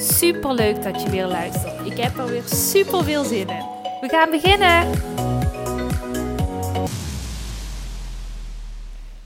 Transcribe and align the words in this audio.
Super 0.00 0.54
leuk 0.54 0.82
dat 0.82 1.02
je 1.02 1.10
weer 1.10 1.26
luistert. 1.26 1.86
Ik 1.86 1.96
heb 1.96 2.16
er 2.16 2.26
weer 2.26 2.42
super 2.42 3.04
veel 3.04 3.24
zin 3.24 3.48
in. 3.48 3.64
We 4.00 4.08
gaan 4.08 4.30
beginnen. 4.30 4.90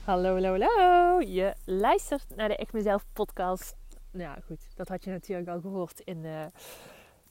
Hallo, 0.03 0.33
hallo, 0.33 0.59
hallo. 0.59 1.21
Je 1.21 1.53
luistert 1.65 2.25
naar 2.35 2.47
de 2.47 2.55
Ik 2.55 2.73
Mezelf 2.73 3.05
podcast. 3.13 3.75
Nou 4.11 4.41
goed, 4.45 4.67
dat 4.75 4.87
had 4.87 5.03
je 5.03 5.09
natuurlijk 5.09 5.49
al 5.49 5.61
gehoord 5.61 5.99
in 5.99 6.21
de, 6.21 6.49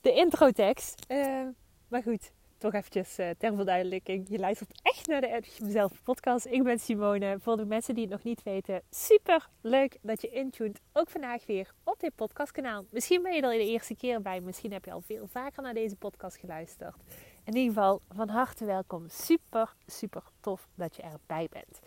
de 0.01 0.13
introtekst. 0.13 1.05
Uh, 1.07 1.47
maar 1.87 2.03
goed, 2.03 2.31
toch 2.63 2.73
eventjes 2.73 3.19
uh, 3.19 3.29
ter 3.37 3.55
verduidelijking. 3.55 4.25
Je 4.29 4.39
luistert 4.39 4.79
echt 4.81 5.07
naar 5.07 5.21
de 5.21 5.27
Edge 5.27 5.63
Mezelf 5.63 6.03
podcast. 6.03 6.45
Ik 6.45 6.63
ben 6.63 6.79
Simone. 6.79 7.37
Voor 7.39 7.57
de 7.57 7.65
mensen 7.65 7.93
die 7.93 8.03
het 8.03 8.11
nog 8.11 8.23
niet 8.23 8.43
weten, 8.43 8.81
super 8.89 9.49
leuk 9.61 9.97
dat 10.01 10.21
je 10.21 10.29
intuned. 10.29 10.79
Ook 10.93 11.09
vandaag 11.09 11.45
weer 11.45 11.73
op 11.83 11.99
dit 11.99 12.15
podcastkanaal. 12.15 12.85
Misschien 12.89 13.21
ben 13.21 13.33
je 13.33 13.41
er 13.41 13.49
de 13.49 13.65
eerste 13.65 13.95
keer 13.95 14.21
bij. 14.21 14.41
Misschien 14.41 14.71
heb 14.71 14.85
je 14.85 14.91
al 14.91 15.01
veel 15.01 15.27
vaker 15.27 15.63
naar 15.63 15.73
deze 15.73 15.95
podcast 15.95 16.37
geluisterd. 16.37 16.95
In 17.43 17.55
ieder 17.55 17.73
geval, 17.73 18.01
van 18.15 18.29
harte 18.29 18.65
welkom. 18.65 19.09
Super, 19.09 19.73
super 19.87 20.23
tof 20.39 20.67
dat 20.75 20.95
je 20.95 21.01
erbij 21.01 21.47
bent. 21.49 21.79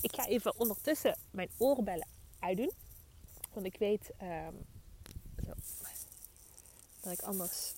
Ik 0.00 0.14
ga 0.14 0.26
even 0.26 0.58
ondertussen 0.58 1.16
mijn 1.30 1.48
oorbellen 1.58 2.08
uitdoen. 2.38 2.72
Want 3.52 3.66
ik 3.66 3.76
weet 3.78 4.10
um, 4.22 4.66
dat 7.00 7.12
ik 7.12 7.22
anders 7.22 7.74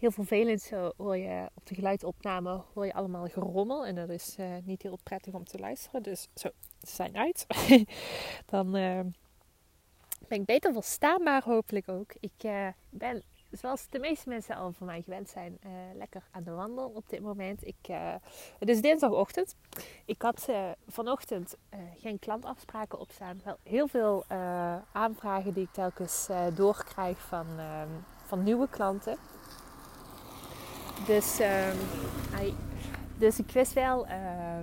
heel 0.00 0.10
vervelend 0.10 0.62
zo 0.62 0.92
hoor 0.96 1.16
je 1.16 1.48
op 1.54 1.66
de 1.66 1.74
geluidopname 1.74 2.62
hoor 2.74 2.86
je 2.86 2.92
allemaal 2.92 3.28
gerommel. 3.28 3.86
En 3.86 3.94
dat 3.94 4.08
is 4.08 4.36
uh, 4.40 4.46
niet 4.64 4.82
heel 4.82 4.98
prettig 5.02 5.34
om 5.34 5.44
te 5.44 5.58
luisteren. 5.58 6.02
Dus 6.02 6.28
zo, 6.34 6.48
zijn 6.80 7.16
uit. 7.16 7.46
Dan 8.52 8.76
uh, 8.76 9.00
ben 10.28 10.40
ik 10.40 10.44
beter 10.44 10.72
verstaanbaar 10.72 11.42
hopelijk 11.44 11.88
ook. 11.88 12.14
Ik 12.20 12.50
ben, 12.90 13.22
zoals 13.50 13.88
de 13.88 13.98
meeste 13.98 14.28
mensen 14.28 14.56
al 14.56 14.72
van 14.72 14.86
mij 14.86 15.02
gewend 15.02 15.28
zijn, 15.28 15.58
lekker 15.94 16.22
aan 16.30 16.42
de 16.42 16.50
wandel 16.50 16.88
op 16.88 17.08
dit 17.08 17.20
moment. 17.20 17.66
Ik, 17.66 17.86
het 18.58 18.68
is 18.68 18.80
dinsdagochtend. 18.80 19.56
Ik 20.04 20.22
had 20.22 20.48
vanochtend 20.88 21.56
geen 21.98 22.18
klantafspraken 22.18 22.98
opstaan. 22.98 23.40
Wel 23.44 23.56
heel 23.62 23.88
veel 23.88 24.24
aanvragen 24.92 25.52
die 25.52 25.64
ik 25.64 25.72
telkens 25.72 26.28
doorkrijg 26.54 27.18
van, 27.18 27.46
van 28.24 28.42
nieuwe 28.42 28.68
klanten. 28.68 29.18
Dus, 31.06 31.38
hij, 32.30 32.54
dus 33.18 33.38
ik 33.38 33.50
wist 33.50 33.72
wel, 33.72 34.06
uh, 34.06 34.60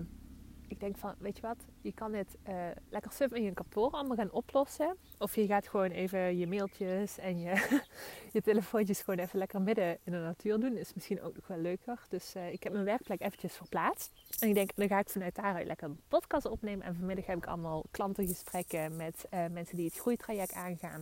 ik 0.67 0.79
denk 0.79 0.97
van, 0.97 1.15
weet 1.19 1.35
je 1.35 1.41
wat, 1.41 1.57
je 1.81 1.91
kan 1.91 2.13
het 2.13 2.37
uh, 2.47 2.55
lekker 2.89 3.11
sub 3.11 3.33
in 3.35 3.43
je 3.43 3.53
kantoor 3.53 3.91
allemaal 3.91 4.15
gaan 4.15 4.31
oplossen. 4.31 4.97
Of 5.17 5.35
je 5.35 5.45
gaat 5.45 5.67
gewoon 5.67 5.89
even 5.89 6.37
je 6.37 6.47
mailtjes 6.47 7.17
en 7.17 7.39
je, 7.39 7.81
je 8.33 8.41
telefoontjes 8.41 9.01
gewoon 9.01 9.19
even 9.19 9.39
lekker 9.39 9.61
midden 9.61 9.97
in 10.03 10.11
de 10.11 10.17
natuur 10.17 10.59
doen. 10.59 10.77
Is 10.77 10.93
misschien 10.93 11.21
ook 11.21 11.35
nog 11.35 11.47
wel 11.47 11.57
leuker. 11.57 11.99
Dus 12.09 12.35
uh, 12.35 12.51
ik 12.51 12.63
heb 12.63 12.73
mijn 12.73 12.85
werkplek 12.85 13.21
eventjes 13.21 13.53
verplaatst. 13.53 14.11
En 14.39 14.47
ik 14.47 14.53
denk, 14.53 14.71
dan 14.75 14.87
ga 14.87 14.99
ik 14.99 15.09
vanuit 15.09 15.35
daaruit 15.35 15.67
lekker 15.67 15.87
een 15.87 15.99
podcast 16.07 16.45
opnemen. 16.45 16.85
En 16.85 16.95
vanmiddag 16.95 17.25
heb 17.25 17.37
ik 17.37 17.45
allemaal 17.45 17.85
klantengesprekken 17.91 18.95
met 18.95 19.25
mensen 19.51 19.75
die 19.75 19.85
het 19.85 19.97
groeitraject 19.97 20.53
aangaan. 20.53 20.99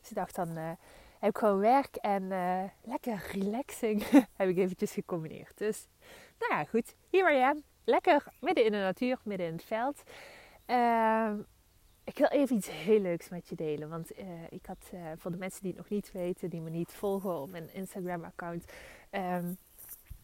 Dus 0.00 0.08
ik 0.10 0.14
dacht 0.14 0.34
dan 0.34 0.76
heb 1.20 1.36
gewoon 1.36 1.58
werk 1.58 1.96
en 1.96 2.22
uh, 2.22 2.62
lekker 2.82 3.30
relaxing 3.32 4.02
heb 4.36 4.48
ik 4.48 4.56
eventjes 4.56 4.92
gecombineerd. 4.92 5.58
Dus 5.58 5.88
nou 6.38 6.52
ja, 6.52 6.64
goed. 6.64 6.94
Hier 7.10 7.32
I 7.32 7.42
am. 7.42 7.62
Lekker 7.84 8.24
midden 8.40 8.64
in 8.64 8.72
de 8.72 8.78
natuur, 8.78 9.18
midden 9.24 9.46
in 9.46 9.52
het 9.52 9.64
veld. 9.64 10.02
Uh, 10.66 11.32
ik 12.04 12.18
wil 12.18 12.28
even 12.28 12.56
iets 12.56 12.70
heel 12.70 13.00
leuks 13.00 13.28
met 13.28 13.48
je 13.48 13.54
delen. 13.54 13.88
Want 13.88 14.18
uh, 14.18 14.26
ik 14.50 14.66
had 14.66 14.90
uh, 14.94 15.00
voor 15.16 15.30
de 15.30 15.36
mensen 15.36 15.62
die 15.62 15.70
het 15.70 15.80
nog 15.80 15.88
niet 15.88 16.12
weten, 16.12 16.50
die 16.50 16.60
me 16.60 16.70
niet 16.70 16.92
volgen 16.92 17.40
op 17.40 17.50
mijn 17.50 17.74
Instagram-account. 17.74 18.64
Um, 19.10 19.56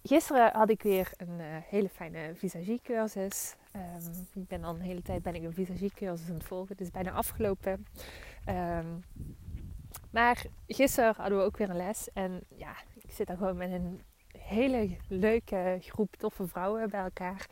gisteren 0.03 0.53
had 0.53 0.71
ik 0.71 0.83
weer 0.83 1.13
een 1.17 1.41
hele 1.41 1.89
fijne 1.89 2.35
visagiecursus. 2.35 3.55
Um, 3.77 4.27
ik 4.43 4.49
ben 4.49 4.65
al 4.65 4.75
een 4.75 4.81
hele 4.81 5.03
tijd 5.03 5.23
ben 5.23 5.35
ik 5.35 5.43
een 5.43 5.53
visagiecursus 5.53 6.29
aan 6.29 6.35
het 6.35 6.45
volgen. 6.45 6.69
Het 6.69 6.81
is 6.81 6.91
bijna 6.91 7.11
afgelopen. 7.11 7.87
Um, 8.49 9.05
maar 10.17 10.45
gisteren 10.67 11.15
hadden 11.17 11.39
we 11.39 11.45
ook 11.45 11.57
weer 11.57 11.71
een 11.71 11.77
les. 11.77 12.09
En 12.13 12.41
ja, 12.49 12.75
ik 12.95 13.11
zit 13.11 13.27
daar 13.27 13.37
gewoon 13.37 13.57
met 13.57 13.73
een 13.73 14.01
hele 14.39 14.97
leuke 15.09 15.79
groep 15.81 16.17
toffe 16.17 16.47
vrouwen 16.47 16.91
bij 16.91 17.01
elkaar. 17.01 17.47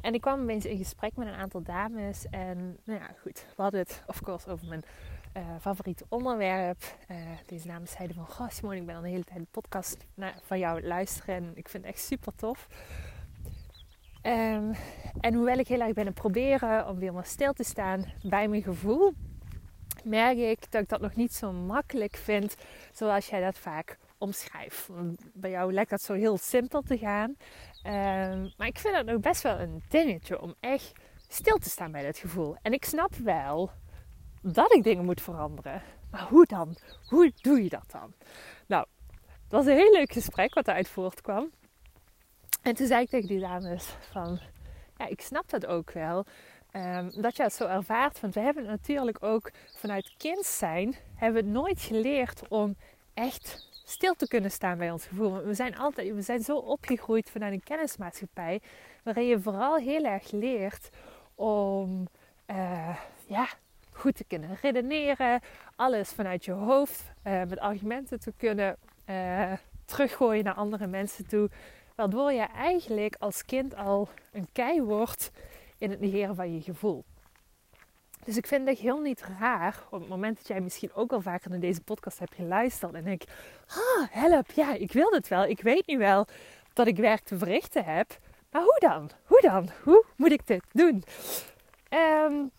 En 0.00 0.14
ik 0.14 0.20
kwam 0.20 0.48
eens 0.48 0.64
in 0.64 0.76
gesprek 0.76 1.16
met 1.16 1.26
een 1.26 1.34
aantal 1.34 1.62
dames. 1.62 2.26
En 2.30 2.78
nou 2.84 3.00
ja, 3.00 3.10
goed. 3.20 3.46
We 3.56 3.62
hadden 3.62 3.80
het, 3.80 4.02
of 4.06 4.20
course, 4.22 4.50
over 4.50 4.68
mijn 4.68 4.82
uh, 5.36 5.42
favoriete 5.60 6.04
onderwerp. 6.08 6.82
Uh, 7.10 7.16
deze 7.46 7.66
dames 7.66 7.90
zeiden 7.90 8.16
van... 8.16 8.26
Goh 8.26 8.50
Simone, 8.50 8.76
ik 8.76 8.86
ben 8.86 8.96
al 8.96 9.02
de 9.02 9.08
hele 9.08 9.24
tijd 9.24 9.38
een 9.38 9.46
podcast 9.50 10.06
van 10.42 10.58
jou 10.58 10.82
luisteren. 10.82 11.34
En 11.34 11.50
ik 11.54 11.68
vind 11.68 11.84
het 11.84 11.94
echt 11.94 12.04
super 12.04 12.34
tof. 12.34 12.66
Um, 14.22 14.74
en 15.20 15.34
hoewel 15.34 15.58
ik 15.58 15.68
heel 15.68 15.80
erg 15.80 15.92
ben 15.92 16.06
aan 16.06 16.10
het 16.10 16.20
proberen 16.20 16.88
om 16.88 16.98
weer 16.98 17.12
maar 17.12 17.26
stil 17.26 17.52
te 17.52 17.64
staan 17.64 18.04
bij 18.22 18.48
mijn 18.48 18.62
gevoel 18.62 19.14
merk 20.04 20.38
ik 20.38 20.70
dat 20.70 20.82
ik 20.82 20.88
dat 20.88 21.00
nog 21.00 21.14
niet 21.14 21.34
zo 21.34 21.52
makkelijk 21.52 22.16
vind 22.16 22.56
zoals 22.92 23.26
jij 23.26 23.40
dat 23.40 23.58
vaak 23.58 23.98
omschrijft. 24.18 24.88
Bij 25.32 25.50
jou 25.50 25.72
lijkt 25.72 25.90
dat 25.90 26.02
zo 26.02 26.12
heel 26.14 26.38
simpel 26.38 26.82
te 26.82 26.98
gaan. 26.98 27.36
Ehm, 27.82 28.48
maar 28.56 28.66
ik 28.66 28.78
vind 28.78 28.96
het 28.96 29.06
nog 29.06 29.20
best 29.20 29.42
wel 29.42 29.58
een 29.58 29.82
dingetje 29.88 30.40
om 30.40 30.54
echt 30.60 30.92
stil 31.28 31.56
te 31.56 31.68
staan 31.68 31.92
bij 31.92 32.04
dat 32.04 32.18
gevoel. 32.18 32.56
En 32.62 32.72
ik 32.72 32.84
snap 32.84 33.14
wel 33.14 33.70
dat 34.42 34.74
ik 34.74 34.82
dingen 34.82 35.04
moet 35.04 35.20
veranderen. 35.20 35.82
Maar 36.10 36.28
hoe 36.28 36.46
dan? 36.46 36.76
Hoe 37.08 37.32
doe 37.40 37.62
je 37.62 37.68
dat 37.68 37.90
dan? 37.90 38.14
Nou, 38.66 38.86
het 39.42 39.52
was 39.52 39.66
een 39.66 39.76
heel 39.76 39.92
leuk 39.92 40.12
gesprek 40.12 40.54
wat 40.54 40.68
eruit 40.68 40.88
voortkwam. 40.88 41.50
En 42.62 42.74
toen 42.74 42.86
zei 42.86 43.02
ik 43.02 43.08
tegen 43.08 43.28
die 43.28 43.40
dames 43.40 43.84
van... 44.10 44.40
Ja, 44.96 45.06
ik 45.06 45.20
snap 45.20 45.48
dat 45.50 45.66
ook 45.66 45.92
wel. 45.92 46.24
Um, 46.76 47.10
dat 47.22 47.36
je 47.36 47.42
het 47.42 47.52
zo 47.52 47.66
ervaart. 47.66 48.20
Want 48.20 48.34
we 48.34 48.40
hebben 48.40 48.64
natuurlijk 48.64 49.22
ook 49.22 49.50
vanuit 49.74 50.14
kind 50.16 50.44
zijn, 50.44 50.96
hebben 51.14 51.44
we 51.44 51.50
nooit 51.50 51.80
geleerd 51.80 52.48
om 52.48 52.76
echt 53.14 53.68
stil 53.84 54.14
te 54.14 54.28
kunnen 54.28 54.50
staan 54.50 54.78
bij 54.78 54.90
ons 54.90 55.06
gevoel. 55.06 55.42
We 55.42 55.54
zijn 55.54 55.76
altijd, 55.76 56.14
we 56.14 56.22
zijn 56.22 56.42
zo 56.42 56.56
opgegroeid 56.56 57.30
vanuit 57.30 57.52
een 57.52 57.62
kennismaatschappij, 57.62 58.60
waarin 59.02 59.26
je 59.26 59.40
vooral 59.40 59.76
heel 59.76 60.04
erg 60.04 60.30
leert 60.30 60.90
om 61.34 62.08
uh, 62.46 62.96
ja, 63.26 63.48
goed 63.92 64.14
te 64.14 64.24
kunnen 64.24 64.58
redeneren, 64.62 65.40
alles 65.76 66.10
vanuit 66.10 66.44
je 66.44 66.52
hoofd 66.52 67.02
uh, 67.24 67.42
met 67.48 67.58
argumenten 67.58 68.20
te 68.20 68.32
kunnen 68.36 68.76
uh, 69.06 69.52
teruggooien 69.84 70.44
naar 70.44 70.54
andere 70.54 70.86
mensen 70.86 71.28
toe. 71.28 71.50
Waardoor 71.94 72.32
je 72.32 72.46
eigenlijk 72.54 73.16
als 73.18 73.44
kind 73.44 73.76
al 73.76 74.08
een 74.32 74.48
kei 74.52 74.82
wordt 74.82 75.30
in 75.80 75.90
het 75.90 76.00
negeren 76.00 76.34
van 76.34 76.54
je 76.54 76.62
gevoel. 76.62 77.04
Dus 78.24 78.36
ik 78.36 78.46
vind 78.46 78.68
het 78.68 78.78
heel 78.78 79.00
niet 79.00 79.22
raar 79.38 79.84
op 79.90 80.00
het 80.00 80.08
moment 80.08 80.36
dat 80.36 80.46
jij 80.46 80.60
misschien 80.60 80.92
ook 80.94 81.12
al 81.12 81.20
vaker 81.20 81.50
naar 81.50 81.60
deze 81.60 81.80
podcast 81.80 82.18
hebt 82.18 82.34
geluisterd 82.34 82.94
en 82.94 83.04
denk, 83.04 83.22
ah, 83.66 84.06
help, 84.10 84.50
ja, 84.50 84.74
ik 84.74 84.92
wil 84.92 85.10
dit 85.10 85.28
wel. 85.28 85.44
Ik 85.44 85.60
weet 85.60 85.86
nu 85.86 85.98
wel 85.98 86.26
dat 86.72 86.86
ik 86.86 86.96
werk 86.96 87.20
te 87.20 87.38
verrichten 87.38 87.84
heb. 87.84 88.18
Maar 88.50 88.62
hoe 88.62 88.78
dan? 88.78 89.10
Hoe 89.24 89.40
dan? 89.40 89.68
Hoe 89.82 90.04
moet 90.16 90.32
ik 90.32 90.46
dit 90.46 90.64
doen? 90.72 91.04
Um, 91.90 92.50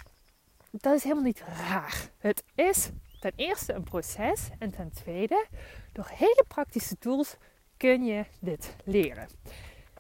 dat 0.72 0.94
is 0.94 1.04
helemaal 1.04 1.24
niet 1.24 1.44
raar. 1.48 2.10
Het 2.18 2.44
is 2.56 2.90
ten 3.20 3.34
eerste 3.36 3.74
een 3.74 3.84
proces 3.84 4.50
en 4.60 4.72
ten 4.72 4.92
tweede, 4.92 5.46
door 5.92 6.10
hele 6.14 6.46
praktische 6.48 6.98
tools 6.98 7.36
kun 7.78 8.04
je 8.06 8.26
dit 8.40 8.76
leren. 8.84 9.28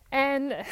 En 0.09 0.65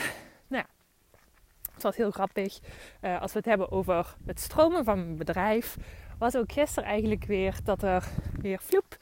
het 1.83 1.95
was 1.95 1.97
heel 1.97 2.11
grappig. 2.11 2.59
Uh, 3.01 3.21
als 3.21 3.31
we 3.31 3.37
het 3.37 3.47
hebben 3.47 3.71
over 3.71 4.15
het 4.25 4.39
stromen 4.39 4.83
van 4.83 5.15
bedrijf, 5.15 5.77
was 6.17 6.35
ook 6.35 6.51
gisteren 6.51 6.89
eigenlijk 6.89 7.25
weer 7.25 7.55
dat 7.63 7.83
er 7.83 8.07
weer 8.41 8.59
vloep 8.61 8.97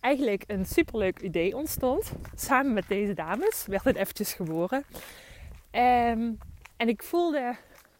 eigenlijk 0.00 0.44
een 0.46 0.66
superleuk 0.66 1.20
idee 1.20 1.56
ontstond. 1.56 2.12
Samen 2.34 2.72
met 2.72 2.88
deze 2.88 3.14
dames 3.14 3.66
werd 3.66 3.84
het 3.84 3.96
eventjes 3.96 4.32
geboren. 4.32 4.84
Um, 5.72 6.38
en 6.76 6.88
ik 6.88 7.02
voelde 7.02 7.56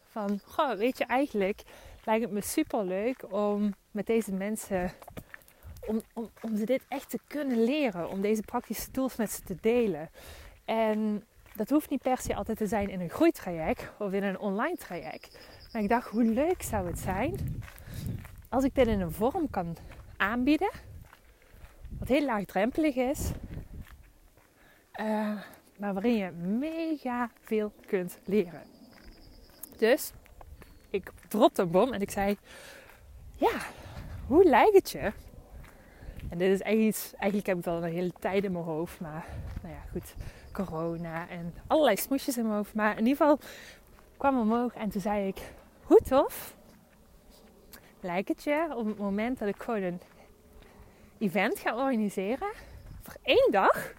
van, 0.09 0.39
goh, 0.45 0.77
weet 0.77 0.97
je, 0.97 1.05
eigenlijk 1.05 1.61
lijkt 2.03 2.23
het 2.23 2.33
me 2.33 2.41
superleuk 2.41 3.23
om 3.33 3.73
met 3.91 4.05
deze 4.05 4.31
mensen 4.31 4.91
om, 5.87 6.01
om, 6.13 6.29
om 6.41 6.57
ze 6.57 6.65
dit 6.65 6.81
echt 6.87 7.09
te 7.09 7.19
kunnen 7.27 7.63
leren. 7.63 8.09
Om 8.09 8.21
deze 8.21 8.41
praktische 8.41 8.91
tools 8.91 9.15
met 9.15 9.31
ze 9.31 9.41
te 9.41 9.55
delen. 9.61 10.09
En 10.65 11.23
dat 11.59 11.69
hoeft 11.69 11.89
niet 11.89 12.01
per 12.01 12.17
se 12.17 12.35
altijd 12.35 12.57
te 12.57 12.67
zijn 12.67 12.89
in 12.89 13.01
een 13.01 13.09
groeitraject 13.09 13.91
of 13.97 14.11
in 14.11 14.23
een 14.23 14.39
online 14.39 14.75
traject. 14.75 15.39
Maar 15.71 15.81
ik 15.81 15.89
dacht, 15.89 16.09
hoe 16.09 16.23
leuk 16.23 16.61
zou 16.61 16.87
het 16.87 16.99
zijn 16.99 17.61
als 18.49 18.63
ik 18.63 18.75
dit 18.75 18.87
in 18.87 19.01
een 19.01 19.11
vorm 19.11 19.49
kan 19.49 19.77
aanbieden. 20.17 20.69
Wat 21.99 22.07
heel 22.07 22.25
laagdrempelig 22.25 22.95
is. 22.95 23.31
Uh, 24.99 25.41
maar 25.77 25.93
waarin 25.93 26.15
je 26.15 26.31
mega 26.31 27.29
veel 27.41 27.71
kunt 27.85 28.19
leren. 28.23 28.63
Dus 29.77 30.11
ik 30.89 31.11
dropte 31.27 31.61
een 31.61 31.71
bom 31.71 31.93
en 31.93 32.01
ik 32.01 32.11
zei: 32.11 32.37
Ja, 33.35 33.59
hoe 34.27 34.43
lijkt 34.43 34.75
het 34.75 34.91
je? 34.91 35.11
En 36.29 36.37
dit 36.37 36.51
is 36.51 36.61
eigenlijk 36.61 36.95
iets, 36.95 37.13
eigenlijk 37.13 37.45
heb 37.45 37.57
ik 37.57 37.65
het 37.65 37.73
al 37.73 37.83
een 37.83 37.93
hele 37.93 38.13
tijd 38.19 38.43
in 38.43 38.51
mijn 38.51 38.63
hoofd, 38.63 38.99
maar 38.99 39.25
nou 39.61 39.73
ja, 39.73 39.81
goed, 39.91 40.15
corona 40.51 41.29
en 41.29 41.53
allerlei 41.67 41.97
smoesjes 41.97 42.37
in 42.37 42.43
mijn 42.43 42.55
hoofd. 42.55 42.73
Maar 42.73 42.91
in 42.97 43.05
ieder 43.05 43.17
geval 43.17 43.39
kwam 44.17 44.39
omhoog 44.39 44.73
en 44.73 44.89
toen 44.89 45.01
zei 45.01 45.27
ik: 45.27 45.53
Hoe 45.83 46.01
tof 46.01 46.55
lijkt 47.99 48.27
het 48.27 48.43
je 48.43 48.67
op 48.75 48.85
het 48.85 48.97
moment 48.97 49.39
dat 49.39 49.47
ik 49.47 49.61
gewoon 49.61 49.81
een 49.81 50.01
event 51.17 51.59
ga 51.59 51.75
organiseren 51.75 52.51
voor 53.01 53.15
één 53.23 53.51
dag 53.51 53.93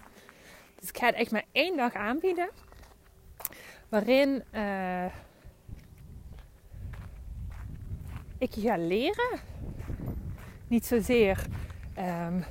dus 0.81 0.88
ik 0.88 0.99
ga 0.99 1.06
het 1.06 1.14
echt 1.14 1.31
maar 1.31 1.44
één 1.52 1.76
dag 1.76 1.94
aanbieden. 1.94 2.50
Waarin 3.88 4.44
uh, 4.55 5.05
ik 8.38 8.55
je 8.55 8.61
ga 8.61 8.76
leren. 8.76 9.41
Niet 10.69 10.87
zozeer 10.87 11.46
um, 11.99 12.44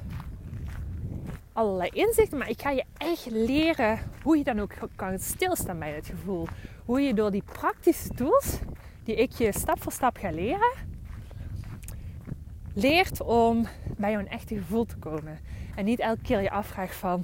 allerlei 1.60 1.90
inzichten, 1.94 2.38
maar 2.38 2.50
ik 2.50 2.62
ga 2.62 2.70
je 2.70 2.84
echt 2.98 3.26
leren 3.32 4.00
hoe 4.24 4.38
je 4.38 4.44
dan 4.44 4.60
ook 4.60 4.74
kan 4.96 5.20
stilstaan 5.20 5.80
bij 5.80 5.92
het 5.92 6.08
gevoel. 6.08 6.48
Hoe 6.86 7.02
je 7.02 7.14
door 7.14 7.32
die 7.32 7.44
praktische 7.44 8.10
tools 8.10 8.60
die 9.04 9.16
ik 9.16 9.32
je 9.32 9.52
stap 9.52 9.82
voor 9.82 9.92
stap 9.92 10.18
ga 10.18 10.30
leren, 10.30 10.72
leert 12.74 13.22
om 13.22 13.68
bij 13.98 14.12
jouw 14.12 14.26
echte 14.26 14.56
gevoel 14.56 14.86
te 14.86 14.98
komen. 14.98 15.40
En 15.76 15.86
niet 15.86 16.00
elke 16.00 16.22
keer 16.22 16.42
je 16.42 16.52
afvraagt 16.52 16.96
van 16.96 17.24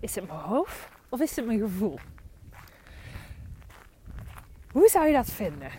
is 0.00 0.14
het 0.14 0.26
mijn 0.26 0.40
hoofd 0.40 0.88
of 1.08 1.20
is 1.20 1.36
het 1.36 1.46
mijn 1.46 1.58
gevoel? 1.58 1.98
Hoe 4.72 4.88
zou 4.88 5.06
je 5.06 5.12
dat 5.12 5.30
vinden? 5.30 5.70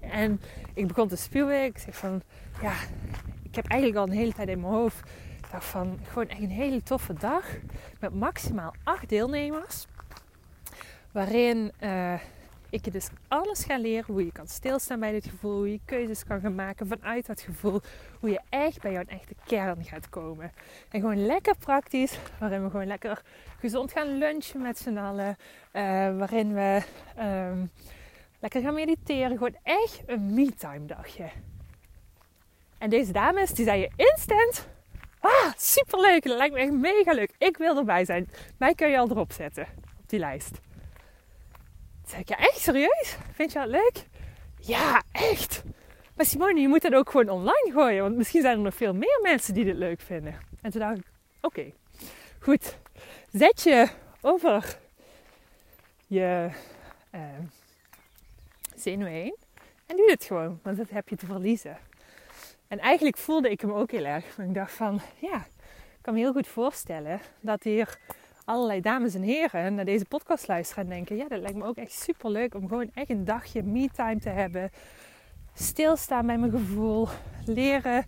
En 0.00 0.40
ik 0.74 0.86
begon 0.86 1.08
te 1.08 1.16
spuwen. 1.16 1.64
Ik 1.64 1.78
zeg 1.78 1.96
van, 1.96 2.22
ja, 2.60 2.72
ik 3.42 3.54
heb 3.54 3.66
eigenlijk 3.66 4.00
al 4.00 4.06
een 4.06 4.18
hele 4.18 4.32
tijd 4.32 4.48
in 4.48 4.60
mijn 4.60 4.72
hoofd. 4.72 5.10
Van, 5.58 5.98
gewoon 6.08 6.28
echt 6.28 6.40
een 6.40 6.50
hele 6.50 6.82
toffe 6.82 7.12
dag. 7.14 7.44
Met 8.00 8.14
maximaal 8.14 8.74
acht 8.84 9.08
deelnemers. 9.08 9.86
Waarin 11.10 11.72
uh, 11.80 12.20
ik 12.70 12.84
je 12.84 12.90
dus 12.90 13.08
alles 13.28 13.64
ga 13.64 13.78
leren. 13.78 14.14
Hoe 14.14 14.24
je 14.24 14.32
kan 14.32 14.48
stilstaan 14.48 15.00
bij 15.00 15.12
dit 15.12 15.26
gevoel. 15.26 15.56
Hoe 15.56 15.72
je 15.72 15.80
keuzes 15.84 16.24
kan 16.24 16.40
gaan 16.40 16.54
maken 16.54 16.86
vanuit 16.86 17.26
dat 17.26 17.40
gevoel. 17.40 17.80
Hoe 18.20 18.30
je 18.30 18.40
echt 18.48 18.82
bij 18.82 18.92
jouw 18.92 19.04
echte 19.06 19.34
kern 19.44 19.84
gaat 19.84 20.08
komen. 20.08 20.52
En 20.90 21.00
gewoon 21.00 21.26
lekker 21.26 21.56
praktisch. 21.56 22.18
Waarin 22.38 22.64
we 22.64 22.70
gewoon 22.70 22.86
lekker 22.86 23.22
gezond 23.58 23.92
gaan 23.92 24.18
lunchen 24.18 24.62
met 24.62 24.78
z'n 24.78 24.96
allen. 24.96 25.36
Uh, 25.72 25.82
waarin 26.18 26.54
we 26.54 26.82
um, 27.18 27.70
lekker 28.38 28.62
gaan 28.62 28.74
mediteren. 28.74 29.36
Gewoon 29.36 29.56
echt 29.62 30.02
een 30.06 30.34
me-time 30.34 30.86
dagje. 30.86 31.30
En 32.78 32.90
deze 32.90 33.12
dames 33.12 33.50
die 33.50 33.64
zeiden 33.64 33.92
instant... 33.96 34.70
Ah, 35.22 35.52
superleuk. 35.56 36.22
Dat 36.24 36.36
lijkt 36.36 36.54
me 36.54 36.60
echt 36.60 36.72
mega 36.72 37.12
leuk. 37.12 37.32
Ik 37.38 37.56
wil 37.56 37.76
erbij 37.76 38.04
zijn. 38.04 38.30
Mij 38.58 38.74
kun 38.74 38.88
je 38.88 38.98
al 38.98 39.10
erop 39.10 39.32
zetten. 39.32 39.66
Op 40.00 40.08
die 40.08 40.18
lijst. 40.18 40.60
Ik, 42.18 42.28
ja 42.28 42.36
echt 42.36 42.58
serieus? 42.58 43.16
Vind 43.32 43.52
je 43.52 43.58
dat 43.58 43.68
leuk? 43.68 44.06
Ja, 44.60 45.02
echt. 45.12 45.62
Maar 46.16 46.26
Simone, 46.26 46.60
je 46.60 46.68
moet 46.68 46.82
dat 46.82 46.94
ook 46.94 47.10
gewoon 47.10 47.28
online 47.28 47.70
gooien. 47.72 48.02
Want 48.02 48.16
misschien 48.16 48.42
zijn 48.42 48.56
er 48.56 48.62
nog 48.62 48.74
veel 48.74 48.94
meer 48.94 49.18
mensen 49.22 49.54
die 49.54 49.64
dit 49.64 49.76
leuk 49.76 50.00
vinden. 50.00 50.34
En 50.60 50.70
toen 50.70 50.80
dacht 50.80 50.98
ik, 50.98 51.04
oké, 51.40 51.72
goed. 52.40 52.76
Zet 53.30 53.62
je 53.62 53.88
over 54.20 54.78
je 56.06 56.50
uh, 57.14 57.20
zenuw 58.74 59.06
heen. 59.06 59.36
En 59.86 59.96
doe 59.96 60.10
het 60.10 60.24
gewoon, 60.24 60.60
want 60.62 60.76
dat 60.76 60.90
heb 60.90 61.08
je 61.08 61.16
te 61.16 61.26
verliezen. 61.26 61.78
En 62.72 62.78
eigenlijk 62.78 63.16
voelde 63.16 63.50
ik 63.50 63.60
hem 63.60 63.72
ook 63.72 63.90
heel 63.90 64.04
erg. 64.04 64.38
Ik 64.38 64.54
dacht 64.54 64.72
van, 64.72 65.00
ja, 65.18 65.36
ik 65.36 65.98
kan 66.02 66.14
me 66.14 66.20
heel 66.20 66.32
goed 66.32 66.46
voorstellen 66.46 67.20
dat 67.40 67.62
hier 67.62 67.98
allerlei 68.44 68.80
dames 68.80 69.14
en 69.14 69.22
heren 69.22 69.74
naar 69.74 69.84
deze 69.84 70.04
podcast 70.04 70.48
luisteren 70.48 70.84
en 70.84 70.90
denken: 70.90 71.16
ja, 71.16 71.28
dat 71.28 71.40
lijkt 71.40 71.56
me 71.56 71.64
ook 71.64 71.76
echt 71.76 71.92
super 71.92 72.30
leuk 72.30 72.54
om 72.54 72.68
gewoon 72.68 72.90
echt 72.94 73.10
een 73.10 73.24
dagje 73.24 73.62
me-time 73.62 74.20
te 74.20 74.28
hebben. 74.28 74.70
Stilstaan 75.54 76.26
bij 76.26 76.38
mijn 76.38 76.50
gevoel, 76.50 77.08
leren 77.44 78.04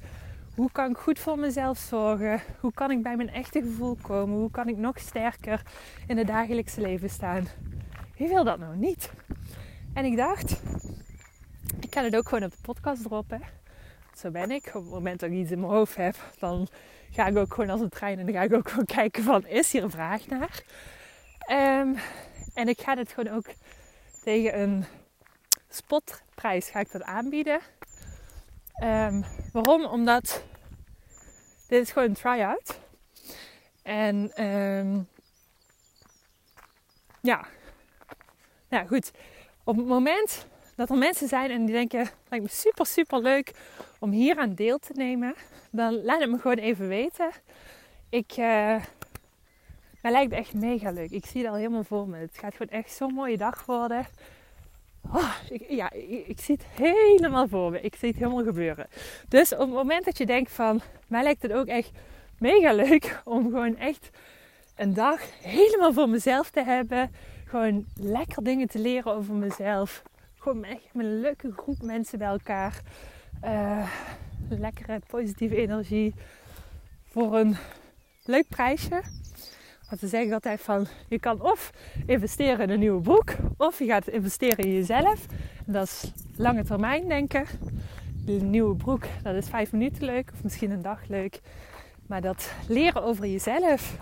hoe 0.54 0.72
kan 0.72 0.90
ik 0.90 0.96
goed 0.96 1.18
voor 1.18 1.38
mezelf 1.38 1.78
zorgen? 1.78 2.40
Hoe 2.60 2.72
kan 2.72 2.90
ik 2.90 3.02
bij 3.02 3.16
mijn 3.16 3.30
echte 3.30 3.60
gevoel 3.60 3.96
komen? 4.02 4.36
Hoe 4.36 4.50
kan 4.50 4.68
ik 4.68 4.76
nog 4.76 4.98
sterker 4.98 5.62
in 6.06 6.18
het 6.18 6.26
dagelijkse 6.26 6.80
leven 6.80 7.10
staan? 7.10 7.46
Wie 8.16 8.28
wil 8.28 8.44
dat 8.44 8.58
nou 8.58 8.76
niet? 8.76 9.10
En 9.94 10.04
ik 10.04 10.16
dacht, 10.16 10.62
ik 11.80 11.94
ga 11.94 12.02
het 12.02 12.16
ook 12.16 12.28
gewoon 12.28 12.44
op 12.44 12.50
de 12.50 12.62
podcast 12.62 13.02
droppen. 13.02 13.63
Zo 14.16 14.30
ben 14.30 14.50
ik. 14.50 14.66
Op 14.66 14.82
het 14.82 14.90
moment 14.90 15.20
dat 15.20 15.30
ik 15.30 15.36
iets 15.36 15.50
in 15.50 15.60
mijn 15.60 15.72
hoofd 15.72 15.96
heb, 15.96 16.16
dan 16.38 16.68
ga 17.10 17.26
ik 17.26 17.36
ook 17.36 17.54
gewoon 17.54 17.70
als 17.70 17.80
een 17.80 17.88
trein 17.88 18.18
en 18.18 18.24
dan 18.24 18.34
ga 18.34 18.42
ik 18.42 18.52
ook 18.52 18.68
gewoon 18.68 18.84
kijken 19.00 19.22
van, 19.22 19.46
is 19.46 19.72
hier 19.72 19.82
een 19.82 19.90
vraag 19.90 20.26
naar? 20.26 20.62
Um, 21.50 21.96
en 22.54 22.68
ik 22.68 22.80
ga 22.80 22.94
dit 22.94 23.12
gewoon 23.12 23.34
ook 23.34 23.46
tegen 24.22 24.60
een 24.60 24.84
spotprijs 25.68 26.68
ga 26.68 26.80
ik 26.80 26.92
dat 26.92 27.02
aanbieden. 27.02 27.60
Um, 28.82 29.24
waarom? 29.52 29.84
Omdat 29.84 30.44
dit 31.68 31.82
is 31.82 31.90
gewoon 31.90 32.08
een 32.08 32.14
try-out. 32.14 32.80
En 33.82 34.44
um, 34.44 35.08
ja, 37.20 37.46
nou 38.68 38.86
goed. 38.86 39.10
Op 39.64 39.76
het 39.76 39.86
moment 39.86 40.46
dat 40.76 40.90
er 40.90 40.96
mensen 40.96 41.28
zijn 41.28 41.50
en 41.50 41.64
die 41.64 41.74
denken, 41.74 42.10
lijkt 42.28 42.44
me 42.44 42.50
super 42.50 42.86
super 42.86 43.20
leuk 43.20 43.52
om 44.04 44.10
hier 44.10 44.36
aan 44.36 44.54
deel 44.54 44.78
te 44.78 44.92
nemen, 44.94 45.34
dan 45.70 46.04
laat 46.04 46.20
het 46.20 46.30
me 46.30 46.38
gewoon 46.38 46.56
even 46.56 46.88
weten. 46.88 47.30
Ik, 48.08 48.30
uh, 48.30 48.76
mij 50.02 50.12
lijkt 50.12 50.30
het 50.30 50.40
echt 50.40 50.54
mega 50.54 50.90
leuk. 50.90 51.10
Ik 51.10 51.26
zie 51.26 51.42
het 51.42 51.50
al 51.50 51.56
helemaal 51.56 51.84
voor 51.84 52.08
me. 52.08 52.16
Het 52.16 52.38
gaat 52.38 52.54
gewoon 52.54 52.80
echt 52.80 52.92
zo'n 52.92 53.14
mooie 53.14 53.36
dag 53.36 53.66
worden. 53.66 54.06
Oh, 55.12 55.34
ik, 55.50 55.64
ja, 55.68 55.92
ik, 56.26 56.40
zie 56.40 56.54
het 56.54 56.86
helemaal 56.86 57.48
voor 57.48 57.70
me. 57.70 57.80
Ik 57.80 57.94
zie 57.94 58.08
het 58.08 58.18
helemaal 58.18 58.44
gebeuren. 58.44 58.86
Dus 59.28 59.52
op 59.52 59.58
het 59.58 59.68
moment 59.68 60.04
dat 60.04 60.18
je 60.18 60.26
denkt 60.26 60.52
van, 60.52 60.80
mij 61.06 61.22
lijkt 61.22 61.42
het 61.42 61.52
ook 61.52 61.66
echt 61.66 61.90
mega 62.38 62.72
leuk 62.72 63.22
om 63.24 63.42
gewoon 63.42 63.76
echt 63.76 64.10
een 64.76 64.94
dag 64.94 65.20
helemaal 65.42 65.92
voor 65.92 66.08
mezelf 66.08 66.50
te 66.50 66.62
hebben. 66.64 67.10
Gewoon 67.44 67.84
lekker 67.94 68.44
dingen 68.44 68.68
te 68.68 68.78
leren 68.78 69.12
over 69.12 69.34
mezelf. 69.34 70.02
Gewoon 70.38 70.64
echt 70.64 70.88
met 70.92 71.06
een 71.06 71.20
leuke 71.20 71.52
groep 71.52 71.82
mensen 71.82 72.18
bij 72.18 72.28
elkaar. 72.28 72.82
Uh, 73.44 73.88
lekkere 74.48 75.00
positieve 75.06 75.56
energie 75.56 76.14
voor 77.04 77.38
een 77.38 77.56
leuk 78.24 78.48
prijsje. 78.48 79.02
Want 79.88 80.00
we 80.00 80.06
zeggen 80.06 80.32
altijd 80.32 80.60
van, 80.60 80.86
je 81.08 81.18
kan 81.18 81.40
of 81.40 81.72
investeren 82.06 82.60
in 82.60 82.70
een 82.70 82.78
nieuwe 82.78 83.00
boek, 83.00 83.34
of 83.56 83.78
je 83.78 83.84
gaat 83.84 84.08
investeren 84.08 84.64
in 84.64 84.72
jezelf. 84.72 85.26
dat 85.66 85.86
is 85.86 86.12
lange 86.36 86.64
termijn 86.64 87.08
denken. 87.08 87.46
De 88.24 88.32
nieuwe 88.32 88.76
broek, 88.76 89.04
dat 89.22 89.34
is 89.34 89.48
vijf 89.48 89.72
minuten 89.72 90.04
leuk, 90.04 90.30
of 90.32 90.42
misschien 90.42 90.70
een 90.70 90.82
dag 90.82 91.00
leuk. 91.08 91.40
Maar 92.06 92.20
dat 92.20 92.52
leren 92.68 93.02
over 93.02 93.26
jezelf, 93.26 93.96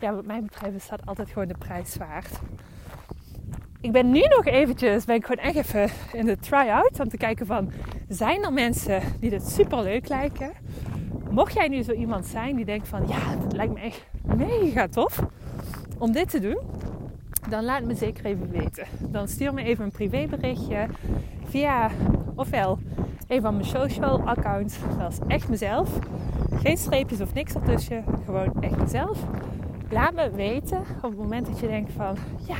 ja, 0.00 0.14
wat 0.14 0.26
mij 0.26 0.42
betreft 0.42 0.74
is 0.74 0.88
dat 0.88 1.06
altijd 1.06 1.28
gewoon 1.28 1.48
de 1.48 1.58
prijs 1.58 1.96
waard. 1.96 2.40
Ik 3.84 3.92
ben 3.92 4.10
nu 4.10 4.20
nog 4.20 4.44
eventjes, 4.44 5.04
ben 5.04 5.16
ik 5.16 5.26
gewoon 5.26 5.44
echt 5.44 5.56
even 5.56 5.90
in 6.12 6.26
de 6.26 6.36
try-out 6.36 7.00
om 7.00 7.08
te 7.08 7.16
kijken 7.16 7.46
van, 7.46 7.70
zijn 8.08 8.44
er 8.44 8.52
mensen 8.52 9.02
die 9.20 9.30
dit 9.30 9.48
super 9.48 9.82
leuk 9.82 10.08
lijken? 10.08 10.52
Mocht 11.30 11.54
jij 11.54 11.68
nu 11.68 11.82
zo 11.82 11.92
iemand 11.92 12.26
zijn 12.26 12.56
die 12.56 12.64
denkt 12.64 12.88
van, 12.88 13.08
ja, 13.08 13.18
het 13.18 13.52
lijkt 13.52 13.74
me 13.74 13.80
echt 13.80 14.06
mega 14.36 14.88
tof 14.88 15.22
om 15.98 16.12
dit 16.12 16.30
te 16.30 16.40
doen, 16.40 16.58
dan 17.48 17.64
laat 17.64 17.82
me 17.82 17.94
zeker 17.94 18.24
even 18.24 18.50
weten. 18.50 18.86
Dan 19.00 19.28
stuur 19.28 19.54
me 19.54 19.62
even 19.62 19.84
een 19.84 19.90
privéberichtje 19.90 20.86
via 21.44 21.90
ofwel 22.34 22.78
een 23.28 23.40
van 23.40 23.54
mijn 23.54 23.68
social 23.68 24.20
accounts. 24.20 24.78
Dat 24.98 25.12
is 25.12 25.18
echt 25.26 25.48
mezelf. 25.48 25.98
Geen 26.54 26.76
streepjes 26.76 27.20
of 27.20 27.34
niks 27.34 27.54
ertussen. 27.54 28.04
Gewoon 28.24 28.52
echt 28.60 28.76
mezelf. 28.76 29.18
Laat 29.90 30.14
me 30.14 30.30
weten 30.30 30.78
op 30.78 31.10
het 31.10 31.18
moment 31.18 31.46
dat 31.46 31.60
je 31.60 31.66
denkt 31.66 31.92
van 31.92 32.16
ja, 32.46 32.56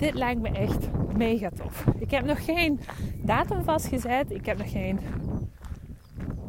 dit 0.00 0.14
lijkt 0.14 0.40
me 0.40 0.48
echt 0.48 0.88
mega 1.16 1.48
tof. 1.56 1.84
Ik 1.98 2.10
heb 2.10 2.24
nog 2.24 2.44
geen 2.44 2.80
datum 3.22 3.64
vastgezet. 3.64 4.30
Ik 4.30 4.46
heb 4.46 4.58
nog 4.58 4.70
geen 4.70 5.00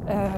uh, 0.08 0.34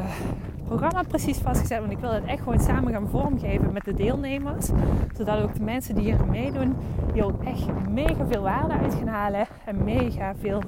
programma 0.65 1.03
precies 1.03 1.39
vastgezet. 1.39 1.79
Want 1.79 1.93
ik 1.93 1.99
wil 1.99 2.13
het 2.13 2.25
echt 2.25 2.43
gewoon 2.43 2.61
samen 2.61 2.93
gaan 2.93 3.09
vormgeven 3.09 3.73
met 3.73 3.85
de 3.85 3.95
deelnemers. 3.95 4.69
Zodat 5.17 5.43
ook 5.43 5.55
de 5.55 5.63
mensen 5.63 5.95
die 5.95 6.05
hier 6.05 6.27
meedoen, 6.27 6.77
hier 7.13 7.25
ook 7.25 7.45
echt 7.45 7.67
mega 7.89 8.27
veel 8.27 8.43
waarde 8.43 8.73
uit 8.73 8.95
gaan 8.95 9.07
halen. 9.07 9.47
En 9.65 9.85
mega 9.85 10.35
veel 10.41 10.63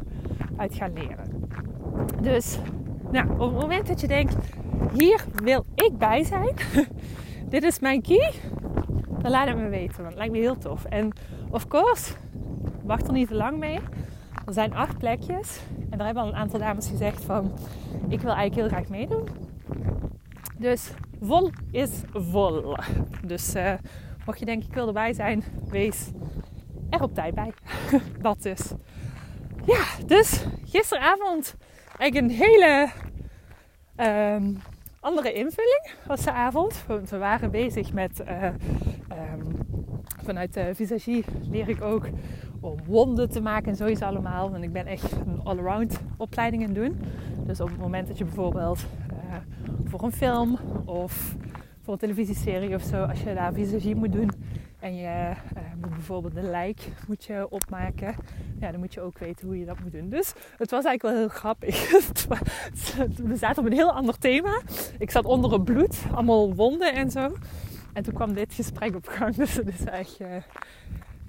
uit 0.56 0.74
gaan 0.74 0.92
leren. 0.92 1.50
Dus 2.20 2.58
nou, 3.10 3.30
op 3.30 3.50
het 3.50 3.60
moment 3.60 3.86
dat 3.86 4.00
je 4.00 4.06
denkt, 4.06 4.36
hier 4.92 5.24
wil 5.42 5.64
ik 5.74 5.98
bij 5.98 6.24
zijn. 6.24 6.54
dit 7.54 7.62
is 7.62 7.78
mijn 7.78 8.02
key. 8.02 8.32
Dan 9.18 9.30
laat 9.30 9.48
het 9.48 9.56
me 9.56 9.68
weten. 9.68 9.96
Want 9.96 10.08
het 10.08 10.16
lijkt 10.16 10.32
me 10.32 10.38
heel 10.38 10.58
tof. 10.58 10.84
En 10.84 11.12
of 11.50 11.68
course, 11.68 12.12
wacht 12.86 13.06
er 13.06 13.12
niet 13.12 13.28
te 13.28 13.34
lang 13.34 13.58
mee. 13.58 13.78
Er 14.46 14.52
zijn 14.52 14.74
acht 14.74 14.98
plekjes. 14.98 15.60
En 15.90 15.98
daar 15.98 16.06
hebben 16.06 16.22
al 16.22 16.28
een 16.28 16.36
aantal 16.36 16.58
dames 16.58 16.88
gezegd 16.88 17.24
van... 17.24 17.52
Ik 18.08 18.20
wil 18.20 18.32
eigenlijk 18.32 18.54
heel 18.54 18.68
graag 18.68 18.88
meedoen. 18.88 19.28
Dus 20.58 20.90
vol 21.20 21.50
is 21.70 21.90
vol. 22.12 22.76
Dus 23.22 23.54
uh, 23.54 23.72
mocht 24.26 24.38
je 24.38 24.44
denken 24.44 24.68
ik 24.68 24.74
wil 24.74 24.86
erbij 24.86 25.12
zijn, 25.12 25.44
wees 25.68 26.10
er 26.90 27.02
op 27.02 27.14
tijd 27.14 27.34
bij. 27.34 27.52
Dat 28.22 28.42
dus. 28.42 28.72
Ja, 29.64 29.84
dus 30.06 30.46
gisteravond 30.64 31.56
eigenlijk 31.98 32.32
een 32.32 32.38
hele 32.38 32.88
um, 34.36 34.58
andere 35.00 35.32
invulling 35.32 35.90
was 36.06 36.24
de 36.24 36.32
avond. 36.32 36.84
Want 36.86 37.10
we 37.10 37.18
waren 37.18 37.50
bezig 37.50 37.92
met... 37.92 38.22
Uh, 38.28 38.44
um, 38.44 39.66
vanuit 40.24 40.54
de 40.54 40.74
visagie 40.74 41.24
leer 41.50 41.68
ik 41.68 41.82
ook 41.82 42.06
om 42.66 42.78
wonden 42.86 43.30
te 43.30 43.40
maken 43.40 43.68
en 43.68 43.76
zoiets 43.76 44.02
allemaal. 44.02 44.50
Want 44.50 44.64
ik 44.64 44.72
ben 44.72 44.86
echt 44.86 45.12
een 45.12 45.40
all-around 45.44 46.00
opleiding 46.16 46.62
in 46.62 46.74
doen. 46.74 47.00
Dus 47.46 47.60
op 47.60 47.68
het 47.68 47.78
moment 47.78 48.08
dat 48.08 48.18
je 48.18 48.24
bijvoorbeeld 48.24 48.86
uh, 49.12 49.36
voor 49.84 50.02
een 50.02 50.12
film 50.12 50.58
of 50.84 51.36
voor 51.82 51.92
een 51.92 52.00
televisieserie 52.00 52.74
of 52.74 52.82
zo, 52.82 53.02
als 53.02 53.22
je 53.22 53.34
daar 53.34 53.52
visagie 53.52 53.94
moet 53.94 54.12
doen 54.12 54.30
en 54.78 54.96
je 54.96 55.32
uh, 55.56 55.62
moet 55.80 55.90
bijvoorbeeld 55.90 56.36
een 56.36 56.50
lijk 56.50 56.88
moet 57.08 57.24
je 57.24 57.46
opmaken, 57.50 58.14
ja, 58.60 58.70
dan 58.70 58.80
moet 58.80 58.94
je 58.94 59.00
ook 59.00 59.18
weten 59.18 59.46
hoe 59.46 59.58
je 59.58 59.64
dat 59.64 59.80
moet 59.80 59.92
doen. 59.92 60.08
Dus 60.08 60.32
het 60.56 60.70
was 60.70 60.84
eigenlijk 60.84 61.02
wel 61.02 61.12
heel 61.16 61.28
grappig. 61.28 61.90
We 63.30 63.36
zaten 63.36 63.62
op 63.62 63.68
een 63.68 63.76
heel 63.76 63.92
ander 63.92 64.18
thema. 64.18 64.60
Ik 64.98 65.10
zat 65.10 65.24
onder 65.24 65.52
het 65.52 65.64
bloed, 65.64 66.02
allemaal 66.12 66.54
wonden 66.54 66.94
en 66.94 67.10
zo. 67.10 67.36
En 67.92 68.02
toen 68.02 68.14
kwam 68.14 68.32
dit 68.32 68.54
gesprek 68.54 68.94
op 68.94 69.06
gang, 69.06 69.34
dus 69.44 69.54
het 69.54 69.68
is 69.68 69.84
echt 69.84 70.20
uh, 70.20 70.28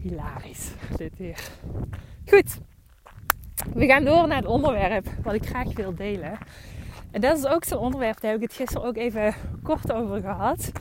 hilarisch, 0.07 0.71
dit 0.97 1.13
hier. 1.17 1.49
Goed, 2.25 2.57
we 3.73 3.85
gaan 3.85 4.03
door 4.03 4.27
naar 4.27 4.37
het 4.37 4.45
onderwerp 4.45 5.07
wat 5.23 5.33
ik 5.33 5.45
graag 5.45 5.73
wil 5.73 5.95
delen. 5.95 6.37
En 7.11 7.21
dat 7.21 7.37
is 7.37 7.45
ook 7.45 7.63
zo'n 7.63 7.79
onderwerp, 7.79 8.19
daar 8.19 8.33
ik 8.33 8.41
het 8.41 8.53
gisteren 8.53 8.87
ook 8.87 8.95
even 8.95 9.33
kort 9.63 9.91
over 9.91 10.21
gehad. 10.21 10.71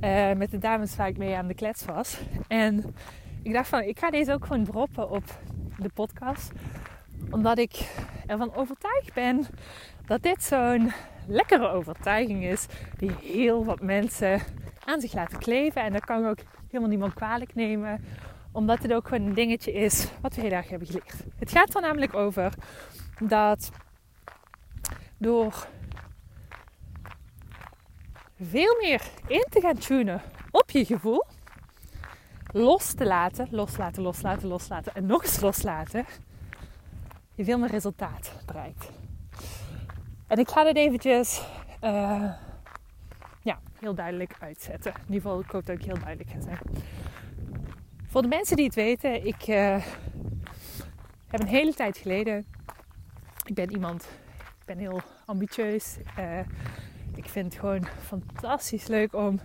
Uh, 0.00 0.32
met 0.32 0.50
de 0.50 0.58
dames 0.58 0.96
waar 0.96 1.08
ik 1.08 1.18
mee 1.18 1.36
aan 1.36 1.46
de 1.46 1.54
klets 1.54 1.84
was. 1.84 2.20
En 2.48 2.94
ik 3.42 3.52
dacht 3.52 3.68
van, 3.68 3.82
ik 3.82 3.98
ga 3.98 4.10
deze 4.10 4.32
ook 4.32 4.46
gewoon 4.46 4.64
droppen 4.64 5.10
op 5.10 5.24
de 5.78 5.90
podcast. 5.94 6.52
Omdat 7.30 7.58
ik 7.58 7.92
ervan 8.26 8.54
overtuigd 8.54 9.14
ben 9.14 9.46
dat 10.06 10.22
dit 10.22 10.42
zo'n 10.42 10.92
lekkere 11.26 11.68
overtuiging 11.68 12.44
is. 12.44 12.66
Die 12.96 13.12
heel 13.22 13.64
wat 13.64 13.80
mensen 13.80 14.40
aan 14.84 15.00
zich 15.00 15.12
laten 15.12 15.38
kleven. 15.38 15.82
En 15.82 15.92
dat 15.92 16.04
kan 16.04 16.26
ook 16.26 16.38
helemaal 16.66 16.88
niemand 16.88 17.14
kwalijk 17.14 17.54
nemen. 17.54 18.04
Omdat 18.52 18.82
het 18.82 18.92
ook 18.92 19.08
gewoon 19.08 19.26
een 19.26 19.34
dingetje 19.34 19.72
is 19.72 20.08
wat 20.20 20.34
we 20.34 20.40
heel 20.40 20.50
erg 20.50 20.68
hebben 20.68 20.86
geleerd. 20.86 21.24
Het 21.38 21.50
gaat 21.50 21.74
er 21.74 21.80
namelijk 21.80 22.14
over 22.14 22.52
dat 23.18 23.70
door 25.18 25.66
veel 28.40 28.76
meer 28.80 29.02
in 29.26 29.46
te 29.50 29.60
gaan 29.60 29.78
tunen 29.78 30.22
op 30.50 30.70
je 30.70 30.84
gevoel. 30.84 31.24
Los 32.52 32.94
te 32.94 33.06
laten, 33.06 33.48
loslaten, 33.50 34.02
loslaten, 34.02 34.48
loslaten 34.48 34.94
en 34.94 35.06
nog 35.06 35.22
eens 35.22 35.40
loslaten. 35.40 36.06
Je 37.34 37.44
veel 37.44 37.58
meer 37.58 37.70
resultaat 37.70 38.32
bereikt. 38.46 38.90
En 40.26 40.38
ik 40.38 40.48
ga 40.48 40.64
dit 40.64 40.76
eventjes 40.76 41.42
uh, 41.84 42.32
ja, 43.42 43.60
heel 43.80 43.94
duidelijk 43.94 44.36
uitzetten. 44.40 44.92
In 44.92 45.00
ieder 45.00 45.20
geval, 45.20 45.40
ik 45.40 45.50
hoop 45.50 45.66
dat 45.66 45.76
ik 45.76 45.84
heel 45.84 45.98
duidelijk 45.98 46.30
ga 46.30 46.40
zijn. 46.40 46.58
Voor 48.12 48.22
de 48.22 48.28
mensen 48.28 48.56
die 48.56 48.64
het 48.64 48.74
weten, 48.74 49.26
ik 49.26 49.46
uh, 49.48 49.84
heb 51.26 51.40
een 51.40 51.46
hele 51.46 51.74
tijd 51.74 51.96
geleden. 51.96 52.46
Ik 53.44 53.54
ben 53.54 53.70
iemand, 53.70 54.02
ik 54.38 54.64
ben 54.64 54.78
heel 54.78 55.00
ambitieus. 55.24 55.96
Uh, 56.18 56.38
ik 57.14 57.28
vind 57.28 57.52
het 57.52 57.60
gewoon 57.60 57.86
fantastisch 58.02 58.86
leuk 58.86 59.14
om 59.14 59.40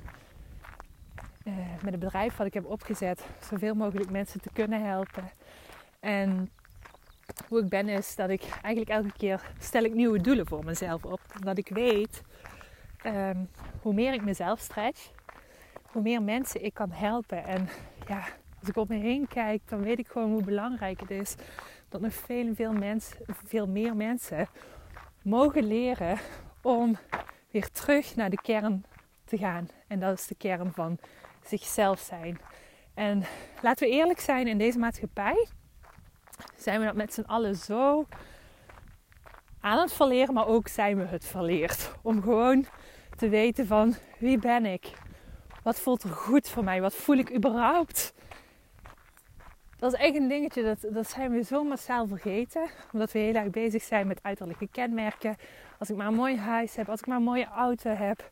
uh, 1.44 1.54
met 1.82 1.92
het 1.92 2.00
bedrijf 2.00 2.36
wat 2.36 2.48
ik 2.48 2.54
heb 2.54 2.66
opgezet 2.66 3.26
zoveel 3.50 3.76
mogelijk 3.76 4.12
mensen 4.12 4.42
te 4.42 4.50
kunnen 4.54 4.86
helpen. 4.86 5.32
En 6.00 6.52
hoe 7.48 7.60
ik 7.60 7.70
ben 7.70 7.90
is 7.90 8.16
dat 8.16 8.30
ik 8.30 8.44
eigenlijk 8.62 8.90
elke 8.90 9.18
keer 9.18 9.42
stel 9.60 9.84
ik 9.84 9.94
nieuwe 9.94 10.22
doelen 10.22 10.48
voor 10.48 10.66
mezelf 10.66 11.06
op. 11.06 11.22
Omdat 11.38 11.58
ik 11.58 11.70
weet 11.70 12.22
um, 13.06 13.50
hoe 13.82 13.94
meer 13.94 14.14
ik 14.14 14.24
mezelf 14.24 14.60
stretch, 14.60 15.12
hoe 15.92 16.02
meer 16.02 16.22
mensen 16.22 16.64
ik 16.64 16.74
kan 16.74 16.92
helpen. 16.92 17.46
En 17.46 17.70
ja, 18.08 18.24
als 18.68 18.76
ik 18.76 18.82
om 18.82 18.98
me 18.98 19.04
heen 19.04 19.28
kijk, 19.28 19.62
dan 19.66 19.82
weet 19.82 20.00
ik 20.00 20.08
gewoon 20.08 20.32
hoe 20.32 20.44
belangrijk 20.44 21.00
het 21.00 21.12
is 21.12 21.36
dat 21.90 22.02
nog 22.02 22.14
veel, 22.14 22.56
veel, 22.56 22.74
mensen, 22.74 23.18
veel 23.46 23.68
meer 23.68 23.96
mensen 23.96 24.48
mogen 25.24 25.68
leren 25.68 26.18
om 26.62 26.98
weer 27.52 27.70
terug 27.70 28.16
naar 28.16 28.30
de 28.30 28.42
kern 28.42 28.86
te 29.26 29.38
gaan. 29.38 29.68
En 29.88 30.00
dat 30.00 30.20
is 30.20 30.28
de 30.28 30.36
kern 30.36 30.72
van 30.72 30.98
zichzelf 31.46 32.00
zijn. 32.00 32.40
En 32.94 33.24
laten 33.62 33.88
we 33.88 33.94
eerlijk 33.94 34.20
zijn, 34.20 34.48
in 34.48 34.58
deze 34.58 34.80
maatschappij 34.80 35.48
zijn 36.56 36.80
we 36.80 36.86
dat 36.86 36.96
met 36.96 37.14
z'n 37.14 37.22
allen 37.22 37.56
zo 37.56 38.06
aan 39.60 39.80
het 39.80 39.94
verleren, 39.94 40.34
maar 40.34 40.48
ook 40.48 40.68
zijn 40.68 40.98
we 40.98 41.06
het 41.06 41.26
verleerd. 41.26 41.92
Om 42.02 42.22
gewoon 42.22 42.66
te 43.18 43.30
weten 43.30 43.68
van 43.68 43.96
wie 44.20 44.40
ben 44.40 44.66
ik? 44.66 44.92
Wat 45.64 45.80
voelt 45.80 46.04
er 46.04 46.10
goed 46.10 46.50
voor 46.50 46.64
mij? 46.64 46.82
Wat 46.82 46.96
voel 46.96 47.18
ik 47.18 47.36
überhaupt? 47.36 48.16
Dat 49.78 49.94
is 49.94 50.00
echt 50.00 50.16
een 50.16 50.28
dingetje, 50.28 50.64
dat, 50.64 50.94
dat 50.94 51.10
zijn 51.10 51.32
we 51.32 51.44
zo 51.44 51.64
massaal 51.64 52.08
vergeten. 52.08 52.70
Omdat 52.92 53.12
we 53.12 53.20
heel 53.20 53.34
erg 53.34 53.50
bezig 53.50 53.84
zijn 53.84 54.08
met 54.08 54.24
uiterlijke 54.24 54.68
kenmerken. 54.72 55.36
Als 55.80 55.90
ik 55.90 55.96
maar 55.96 56.08
een 56.08 56.14
mooi 56.14 56.38
huis 56.38 56.76
heb, 56.76 56.90
als 56.90 57.00
ik 57.00 57.08
maar 57.08 57.18
een 57.18 57.24
mooie 57.24 57.48
auto 57.48 57.90
heb, 57.90 58.30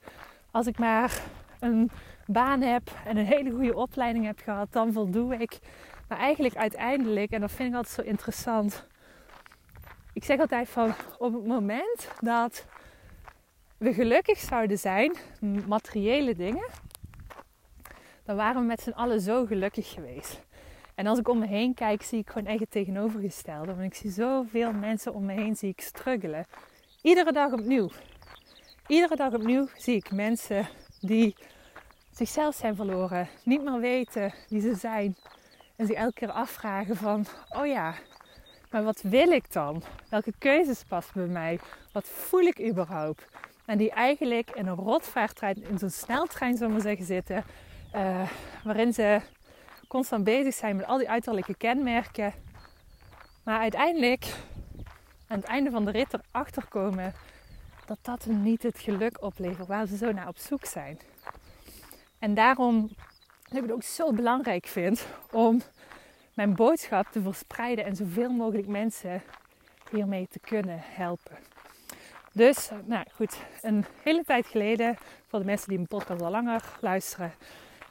als 0.52 0.68
ik 0.68 0.78
maar 0.78 1.22
een 1.60 1.92
baan 2.26 2.62
heb 2.62 2.92
en 3.06 3.18
een 3.18 3.26
hele 3.26 3.52
goede 3.52 3.76
opleiding 3.76 4.26
heb 4.26 4.40
gehad, 4.40 4.72
dan 4.72 4.94
voldoe 4.94 5.38
ik. 5.38 5.60
Maar 6.08 6.18
eigenlijk 6.18 6.56
uiteindelijk, 6.56 7.32
en 7.32 7.42
dat 7.42 7.52
vind 7.52 7.70
ik 7.70 7.76
altijd 7.76 7.96
zo 7.96 8.02
interessant. 8.02 8.88
Ik 10.14 10.24
zeg 10.24 10.40
altijd 10.40 10.70
van 10.70 10.94
op 11.18 11.34
het 11.34 11.46
moment 11.46 12.12
dat 12.20 12.66
we 13.78 13.94
gelukkig 13.94 14.38
zouden 14.38 14.78
zijn, 14.78 15.16
materiële 15.68 16.36
dingen, 16.36 16.70
dan 18.24 18.36
waren 18.36 18.62
we 18.62 18.68
met 18.68 18.82
z'n 18.82 18.90
allen 18.90 19.22
zo 19.22 19.46
gelukkig 19.46 19.90
geweest. 19.90 20.44
En 20.96 21.08
als 21.08 21.20
ik 21.20 21.28
om 21.28 21.40
me 21.40 21.48
heen 21.48 21.74
kijk, 21.74 22.04
zie 22.04 22.20
ik 22.20 22.30
gewoon 22.30 22.48
echt 22.48 22.60
het 22.60 22.72
tegenovergestelde. 22.72 23.76
Want 23.76 23.82
ik 23.82 23.94
zie 23.94 24.12
zoveel 24.12 24.74
mensen 24.74 25.14
om 25.14 25.26
me 25.26 25.34
heen 25.34 25.56
zie 25.56 25.70
ik 25.70 25.82
struggelen. 25.82 26.46
Iedere 27.02 27.32
dag 27.32 27.52
opnieuw. 27.52 27.90
Iedere 28.88 29.16
dag 29.16 29.34
opnieuw 29.34 29.68
zie 29.78 29.96
ik 29.96 30.12
mensen 30.12 30.68
die 31.00 31.36
zichzelf 32.12 32.56
zijn 32.56 32.76
verloren, 32.76 33.28
niet 33.44 33.64
meer 33.64 33.80
weten 33.80 34.34
wie 34.50 34.62
ze 34.62 34.76
zijn. 34.76 35.16
En 35.76 35.86
zich 35.86 35.96
elke 35.96 36.14
keer 36.14 36.32
afvragen 36.32 36.96
van, 36.96 37.26
oh 37.50 37.66
ja, 37.66 37.94
maar 38.72 38.84
wat 38.84 39.02
wil 39.02 39.32
ik 39.32 39.54
dan? 39.54 39.84
Welke 40.10 40.34
keuzes 40.38 40.84
passen 40.84 41.14
bij 41.14 41.28
mij? 41.28 41.60
Wat 41.92 42.08
voel 42.08 42.42
ik 42.42 42.68
überhaupt? 42.68 43.26
En 43.66 43.78
die 43.78 43.92
eigenlijk 43.92 44.52
in 44.52 44.68
een 44.68 44.76
rotvaarttrein, 44.76 45.64
in 45.70 45.78
zo'n 45.78 45.90
sneltrein 45.90 46.58
zullen 46.58 46.76
we 46.76 46.82
zeggen 46.82 47.06
zitten. 47.06 47.44
Uh, 47.96 48.30
waarin 48.64 48.94
ze 48.94 49.22
constant 49.88 50.24
bezig 50.24 50.54
zijn 50.54 50.76
met 50.76 50.86
al 50.86 50.98
die 50.98 51.10
uiterlijke 51.10 51.56
kenmerken. 51.56 52.34
Maar 53.44 53.60
uiteindelijk 53.60 54.36
aan 55.28 55.38
het 55.38 55.48
einde 55.48 55.70
van 55.70 55.86
de 55.86 55.92
rit 55.92 56.14
erachter 56.14 56.68
komen 56.68 57.14
dat 57.86 57.98
dat 58.02 58.26
niet 58.26 58.64
het 58.64 58.80
geluk 58.80 59.24
oplevert 59.24 59.68
waar 59.68 59.88
ze 59.88 59.98
zo 59.98 60.12
naar 60.12 60.28
op 60.28 60.38
zoek 60.38 60.66
zijn. 60.66 61.00
En 62.20 62.34
daarom 62.34 62.90
dat 63.44 63.58
ik 63.58 63.62
het 63.62 63.72
ook 63.72 63.84
zo 63.84 64.14
belangrijk 64.14 64.68
vind 64.68 65.08
om 65.32 65.62
mijn 66.34 66.56
boodschap 66.56 67.08
te 67.12 67.22
verspreiden 67.22 67.86
en 67.86 67.96
zoveel 67.96 68.30
mogelijk 68.30 68.68
mensen 68.68 69.22
hiermee 69.92 70.28
te 70.28 70.40
kunnen 70.40 70.80
helpen. 70.84 71.38
Dus, 72.34 72.70
nou 72.86 73.06
goed, 73.14 73.38
een 73.62 73.86
hele 74.04 74.24
tijd 74.24 74.46
geleden, 74.46 74.98
voor 75.28 75.40
de 75.40 75.46
mensen 75.46 75.68
die 75.68 75.78
mijn 75.78 75.90
podcast 75.90 76.22
al 76.22 76.32
langer 76.32 76.64
luisteren, 76.82 77.34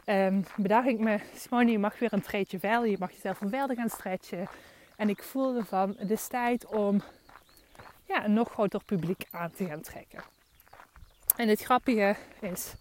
um, 0.07 0.45
bedacht 0.57 0.87
ik 0.87 0.99
me, 0.99 1.19
Simone, 1.37 1.71
je 1.71 1.79
mag 1.79 1.99
weer 1.99 2.13
een 2.13 2.23
treetje 2.23 2.59
verder, 2.59 2.87
je 2.87 2.97
mag 2.99 3.13
jezelf 3.13 3.39
verder 3.39 3.77
gaan 3.77 3.89
stretchen. 3.89 4.49
En 4.97 5.09
ik 5.09 5.23
voelde 5.23 5.65
van, 5.65 5.95
het 5.99 6.11
is 6.11 6.27
tijd 6.27 6.67
om 6.67 7.03
ja, 8.07 8.25
een 8.25 8.33
nog 8.33 8.51
groter 8.51 8.85
publiek 8.85 9.25
aan 9.31 9.51
te 9.51 9.67
gaan 9.67 9.81
trekken. 9.81 10.23
En 11.37 11.49
het 11.49 11.63
grappige 11.63 12.17
is, 12.41 12.75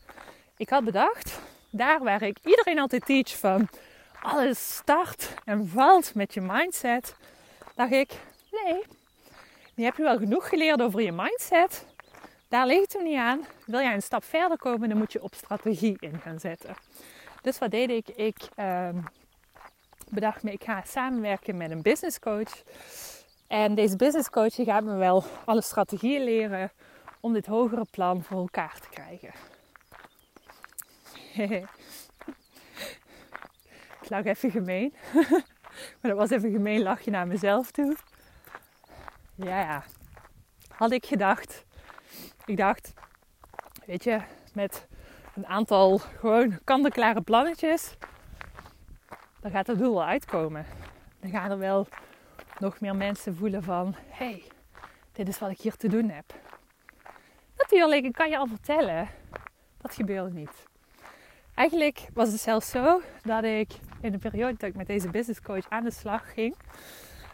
ik 0.57 0.69
had 0.69 0.83
bedacht, 0.83 1.39
daar 1.69 2.03
waar 2.03 2.21
ik 2.21 2.37
iedereen 2.43 2.79
altijd 2.79 3.05
teach 3.05 3.37
van 3.37 3.69
alles 4.21 4.75
start 4.75 5.33
en 5.45 5.67
valt 5.67 6.15
met 6.15 6.33
je 6.33 6.41
mindset, 6.41 7.15
dacht 7.75 7.91
ik, 7.91 8.11
nee, 8.51 8.83
nu 9.75 9.83
heb 9.83 9.97
je 9.97 10.03
wel 10.03 10.17
genoeg 10.17 10.49
geleerd 10.49 10.81
over 10.81 11.01
je 11.01 11.11
mindset. 11.11 11.85
Daar 12.53 12.67
ligt 12.67 12.93
het 12.93 13.03
niet 13.03 13.17
aan. 13.17 13.45
Wil 13.65 13.79
jij 13.79 13.93
een 13.93 14.01
stap 14.01 14.23
verder 14.23 14.57
komen, 14.57 14.89
dan 14.89 14.97
moet 14.97 15.11
je 15.11 15.23
op 15.23 15.33
strategie 15.33 15.97
in 15.99 16.19
gaan 16.19 16.39
zetten. 16.39 16.75
Dus 17.41 17.57
wat 17.57 17.71
deed 17.71 17.89
ik? 17.89 18.07
Ik 18.07 18.37
ehm, 18.55 18.97
bedacht 20.09 20.43
me, 20.43 20.51
ik 20.51 20.63
ga 20.63 20.83
samenwerken 20.85 21.57
met 21.57 21.71
een 21.71 21.81
business 21.81 22.19
coach. 22.19 22.63
En 23.47 23.75
deze 23.75 23.95
business 23.95 24.29
coach 24.29 24.55
gaat 24.55 24.83
me 24.83 24.95
wel 24.95 25.23
alle 25.45 25.61
strategieën 25.61 26.23
leren 26.23 26.71
om 27.19 27.33
dit 27.33 27.45
hogere 27.45 27.85
plan 27.91 28.23
voor 28.23 28.37
elkaar 28.37 28.79
te 28.79 28.89
krijgen. 28.89 29.33
ik 34.01 34.09
lag 34.09 34.23
even 34.23 34.51
gemeen. 34.51 34.93
maar 35.99 36.11
dat 36.11 36.17
was 36.17 36.29
even 36.29 36.51
gemeen 36.51 36.81
lachje 36.81 37.11
naar 37.11 37.27
mezelf 37.27 37.71
toe. 37.71 37.95
Ja, 39.35 39.59
ja. 39.59 39.83
Had 40.69 40.91
ik 40.91 41.05
gedacht. 41.05 41.63
Ik 42.45 42.57
dacht, 42.57 42.93
weet 43.85 44.03
je, 44.03 44.19
met 44.53 44.87
een 45.35 45.47
aantal 45.47 45.97
gewoon 45.97 46.59
kant-en-klare 46.63 47.21
plannetjes, 47.21 47.95
dan 49.39 49.51
gaat 49.51 49.67
het 49.67 49.77
doel 49.77 49.93
wel 49.93 50.05
uitkomen. 50.05 50.65
Dan 51.19 51.31
gaan 51.31 51.51
er 51.51 51.57
wel 51.57 51.87
nog 52.59 52.79
meer 52.79 52.95
mensen 52.95 53.35
voelen 53.35 53.63
van, 53.63 53.95
hey, 54.07 54.43
dit 55.11 55.27
is 55.27 55.39
wat 55.39 55.49
ik 55.49 55.61
hier 55.61 55.75
te 55.75 55.87
doen 55.87 56.09
heb. 56.09 56.33
Natuurlijk, 57.57 58.05
ik 58.05 58.13
kan 58.13 58.29
je 58.29 58.37
al 58.37 58.47
vertellen, 58.47 59.07
dat 59.77 59.93
gebeurde 59.93 60.33
niet. 60.33 60.67
Eigenlijk 61.55 62.07
was 62.13 62.31
het 62.31 62.39
zelfs 62.39 62.69
zo 62.69 63.01
dat 63.21 63.43
ik 63.43 63.71
in 64.01 64.11
de 64.11 64.17
periode 64.17 64.57
dat 64.57 64.69
ik 64.69 64.75
met 64.75 64.87
deze 64.87 65.09
business 65.09 65.41
coach 65.41 65.69
aan 65.69 65.83
de 65.83 65.91
slag 65.91 66.33
ging, 66.33 66.55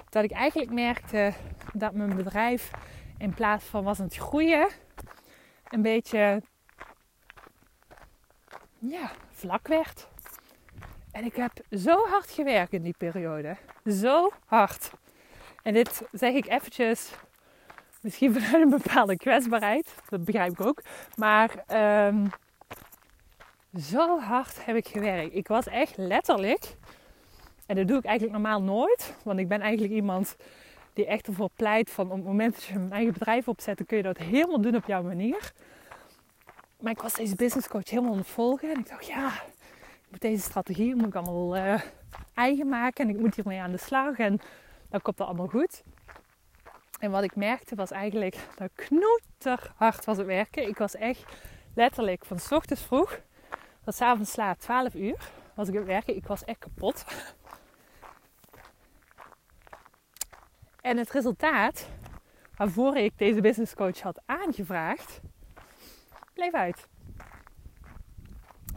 dat 0.10 0.24
ik 0.24 0.32
eigenlijk 0.32 0.72
merkte 0.72 1.34
dat 1.74 1.94
mijn 1.94 2.16
bedrijf 2.16 2.72
in 3.18 3.34
plaats 3.34 3.66
van 3.66 3.84
was 3.84 4.00
aan 4.00 4.06
het 4.06 4.16
groeien, 4.16 4.68
een 5.70 5.82
beetje 5.82 6.42
ja, 8.80 9.12
vlak 9.32 9.68
werd. 9.68 10.08
En 11.12 11.24
ik 11.24 11.36
heb 11.36 11.52
zo 11.72 12.08
hard 12.08 12.32
gewerkt 12.32 12.74
in 12.74 12.84
die 12.84 12.96
periode. 12.98 13.58
Zo 13.86 14.32
hard. 14.46 14.92
En 15.64 15.74
dit 15.74 16.02
zeg 16.12 16.34
ik 16.34 16.48
eventjes, 16.48 17.12
misschien 18.02 18.34
vanuit 18.40 18.64
een 18.64 18.84
bepaalde 18.84 19.18
kwetsbaarheid. 19.18 19.96
Dat 20.10 20.26
begrijp 20.26 20.52
ik 20.52 20.62
ook. 20.62 20.82
Maar 21.16 21.64
um, 22.08 22.30
zo 23.80 24.20
hard 24.20 24.66
heb 24.66 24.76
ik 24.76 24.88
gewerkt. 24.88 25.36
Ik 25.36 25.48
was 25.48 25.68
echt 25.68 25.98
letterlijk, 25.98 26.76
en 27.66 27.76
dat 27.76 27.88
doe 27.88 27.98
ik 27.98 28.06
eigenlijk 28.06 28.40
normaal 28.40 28.62
nooit. 28.62 29.16
Want 29.24 29.40
ik 29.40 29.48
ben 29.48 29.62
eigenlijk 29.62 29.94
iemand 29.94 30.36
die 31.00 31.08
echt 31.08 31.28
ervoor 31.28 31.50
pleit 31.56 31.90
van 31.90 32.12
op 32.12 32.18
het 32.18 32.26
moment 32.26 32.56
dat 32.56 32.64
je 32.64 32.74
een 32.74 32.92
eigen 32.92 33.14
bedrijf 33.14 33.48
opzet, 33.48 33.78
dan 33.78 33.86
kun 33.86 33.98
je 33.98 34.04
dat 34.04 34.18
helemaal 34.18 34.62
doen 34.62 34.76
op 34.76 34.86
jouw 34.86 35.04
manier. 35.04 35.52
Maar 36.80 36.92
ik 36.92 37.02
was 37.02 37.14
deze 37.14 37.36
business 37.36 37.68
coach 37.68 37.90
helemaal 37.90 38.12
aan 38.12 38.18
het 38.18 38.28
volgen. 38.28 38.72
En 38.72 38.80
ik 38.80 38.90
dacht, 38.90 39.06
ja, 39.06 39.32
moet 40.10 40.22
deze 40.22 40.42
strategie 40.42 40.96
moet 40.96 41.08
ik 41.08 41.16
allemaal 41.16 41.56
uh, 41.58 41.82
eigen 42.34 42.70
maken. 42.70 43.08
En 43.08 43.16
ik 43.16 43.20
moet 43.20 43.36
hiermee 43.36 43.60
aan 43.60 43.72
de 43.72 43.78
slag. 43.78 44.18
En 44.18 44.40
dan 44.90 45.02
komt 45.02 45.18
dat 45.18 45.28
allemaal 45.28 45.48
goed. 45.48 45.84
En 47.00 47.12
wat 47.12 47.24
ik 47.24 47.36
merkte 47.36 47.76
was 47.76 47.92
eigenlijk 47.92 48.38
dat 48.56 48.70
ik 48.74 48.86
knoeter 48.86 49.72
hard 49.76 50.06
was 50.06 50.18
het 50.18 50.26
werken. 50.26 50.68
Ik 50.68 50.78
was 50.78 50.96
echt 50.96 51.24
letterlijk 51.76 52.26
van 52.26 52.40
s 52.40 52.52
ochtends 52.52 52.84
vroeg 52.84 53.20
tot 53.84 53.96
s 53.96 54.02
avonds 54.02 54.36
laat 54.36 54.60
12 54.60 54.94
uur 54.94 55.32
was 55.56 55.68
ik 55.68 55.74
aan 55.74 55.80
het 55.80 55.90
werken. 55.90 56.16
Ik 56.16 56.28
was 56.28 56.44
echt 56.44 56.60
kapot. 56.60 57.06
En 60.82 60.98
het 60.98 61.12
resultaat 61.12 61.90
waarvoor 62.56 62.98
ik 62.98 63.18
deze 63.18 63.42
business 63.42 63.76
coach 63.76 64.00
had 64.00 64.22
aangevraagd, 64.26 65.20
bleef 66.34 66.54
uit. 66.54 66.88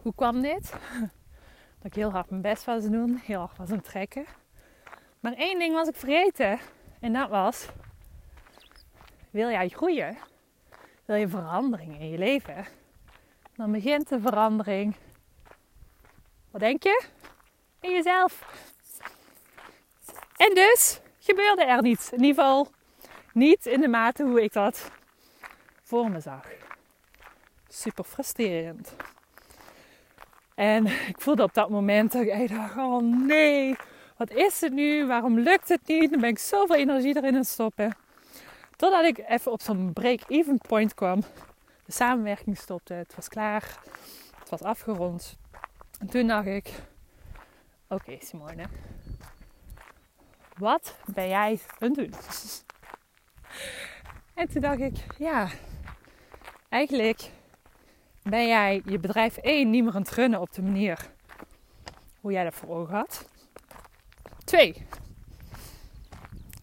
Hoe 0.03 0.15
kwam 0.15 0.43
dit? 0.43 0.73
Dat 1.79 1.91
ik 1.91 1.95
heel 1.95 2.11
hard 2.11 2.31
mijn 2.31 2.43
best 2.43 2.65
was 2.65 2.85
doen, 2.85 3.21
heel 3.25 3.39
hard 3.39 3.57
was 3.57 3.71
aan 3.71 3.77
het 3.77 3.85
trekken. 3.85 4.25
Maar 5.21 5.33
één 5.33 5.59
ding 5.59 5.75
was 5.75 5.89
ik 5.89 5.97
vergeten. 5.97 6.59
En 7.01 7.13
dat 7.13 7.29
was, 7.29 7.69
wil 9.31 9.49
jij 9.49 9.69
groeien? 9.69 10.17
Wil 11.05 11.17
je 11.17 11.29
verandering 11.29 12.01
in 12.01 12.09
je 12.09 12.19
leven? 12.19 12.67
Dan 13.57 13.73
begint 13.73 14.09
de 14.09 14.21
verandering. 14.21 14.97
Wat 16.51 16.61
denk 16.61 16.83
je? 16.83 17.05
In 17.81 17.91
jezelf. 17.91 18.47
En 20.37 20.55
dus 20.55 21.02
gebeurde 21.23 21.65
er 21.65 21.83
niets. 21.83 22.13
In 22.13 22.23
ieder 22.23 22.35
geval 22.35 22.69
niet 23.33 23.67
in 23.67 23.81
de 23.81 23.89
mate 23.89 24.23
hoe 24.23 24.43
ik 24.43 24.53
dat 24.53 24.91
voor 25.83 26.11
me 26.11 26.21
zag. 26.21 26.47
Super 27.69 28.05
frustrerend. 28.05 28.95
En 30.55 30.87
ik 30.87 31.21
voelde 31.21 31.43
op 31.43 31.55
dat 31.55 31.71
moment 31.71 32.13
dat 32.13 32.23
ik 32.23 32.49
dacht, 32.49 32.77
oh 32.77 33.03
nee, 33.27 33.77
wat 34.17 34.31
is 34.31 34.61
het 34.61 34.73
nu? 34.73 35.07
Waarom 35.07 35.39
lukt 35.39 35.69
het 35.69 35.87
niet? 35.87 36.11
Dan 36.11 36.21
ben 36.21 36.31
ik 36.31 36.39
zoveel 36.39 36.77
energie 36.77 37.17
erin 37.17 37.37
aan 37.37 37.45
stoppen. 37.45 37.97
Totdat 38.77 39.05
ik 39.05 39.19
even 39.29 39.53
op 39.53 39.61
zo'n 39.61 39.93
break-even 39.93 40.59
point 40.59 40.95
kwam. 40.95 41.21
De 41.85 41.93
samenwerking 41.93 42.59
stopte. 42.59 42.95
Het 42.95 43.15
was 43.15 43.29
klaar. 43.29 43.79
Het 44.39 44.49
was 44.49 44.63
afgerond. 44.63 45.37
En 46.01 46.07
toen 46.07 46.27
dacht 46.27 46.47
ik, 46.47 46.71
oké 47.89 48.17
Simone, 48.21 48.65
wat 50.63 50.97
ben 51.15 51.29
jij 51.29 51.61
aan 51.79 51.89
het 51.89 51.95
doen? 51.95 52.13
En 54.35 54.49
toen 54.49 54.61
dacht 54.61 54.81
ik, 54.81 54.97
ja, 55.19 55.49
eigenlijk 56.69 57.31
ben 58.23 58.47
jij 58.47 58.83
je 58.85 58.99
bedrijf 58.99 59.37
één 59.37 59.71
niet 59.71 59.85
meer 59.85 59.95
aan 59.95 60.03
het 60.03 60.11
runnen 60.11 60.41
op 60.41 60.53
de 60.53 60.63
manier 60.63 61.11
hoe 62.21 62.33
jij 62.33 62.45
dat 62.45 62.55
voor 62.55 62.69
ogen 62.69 62.95
had. 62.95 63.29
Twee, 64.45 64.87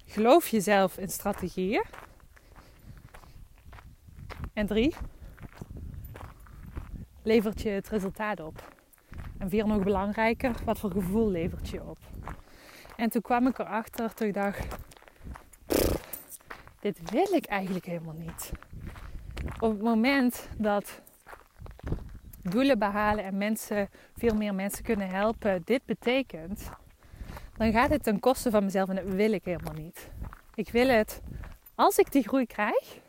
geloof 0.06 0.48
jezelf 0.48 0.98
in 0.98 1.10
strategieën. 1.10 1.84
En 4.54 4.68
drie, 4.68 4.96
levert 7.24 7.62
je 7.62 7.70
het 7.70 7.90
resultaat 7.90 8.40
op. 8.40 8.74
En 9.38 9.50
vier 9.50 9.68
nog 9.68 9.84
belangrijker, 9.84 10.56
wat 10.66 10.80
voor 10.80 10.92
gevoel 10.92 11.30
levert 11.30 11.70
je 11.70 11.84
op. 11.84 12.09
En 13.00 13.10
toen 13.10 13.22
kwam 13.22 13.48
ik 13.48 13.60
erachter 13.60 14.14
toen 14.14 14.28
ik 14.28 14.34
dacht, 14.34 14.76
dit 16.80 17.12
wil 17.12 17.34
ik 17.34 17.46
eigenlijk 17.46 17.86
helemaal 17.86 18.16
niet. 18.18 18.52
Op 19.60 19.72
het 19.72 19.82
moment 19.82 20.50
dat 20.58 21.02
doelen 22.42 22.80
behalen 22.80 23.24
en 23.24 23.38
mensen, 23.38 23.90
veel 24.18 24.36
meer 24.36 24.56
mensen 24.56 24.84
kunnen 24.84 25.10
helpen, 25.10 25.62
dit 25.66 25.86
betekent, 25.86 26.70
dan 27.58 27.72
gaat 27.72 27.90
het 27.90 28.04
ten 28.04 28.20
koste 28.20 28.52
van 28.52 28.64
mezelf 28.64 28.90
en 28.90 28.96
dat 28.96 29.14
wil 29.14 29.32
ik 29.32 29.46
helemaal 29.46 29.74
niet. 29.74 30.10
Ik 30.56 30.70
wil 30.70 30.88
het, 30.88 31.22
als 31.76 31.98
ik 31.98 32.12
die 32.12 32.28
groei 32.28 32.46
krijg, 32.46 33.00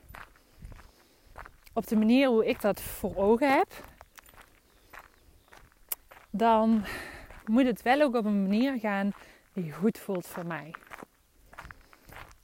op 1.72 1.86
de 1.86 1.96
manier 1.96 2.28
hoe 2.28 2.46
ik 2.46 2.60
dat 2.60 2.80
voor 2.80 3.16
ogen 3.16 3.52
heb, 3.52 3.84
dan 6.30 6.84
moet 7.46 7.66
het 7.66 7.82
wel 7.82 8.00
ook 8.00 8.14
op 8.14 8.24
een 8.24 8.42
manier 8.42 8.78
gaan 8.78 9.12
die 9.52 9.72
goed 9.72 9.98
voelt 9.98 10.26
voor 10.26 10.46
mij. 10.46 10.74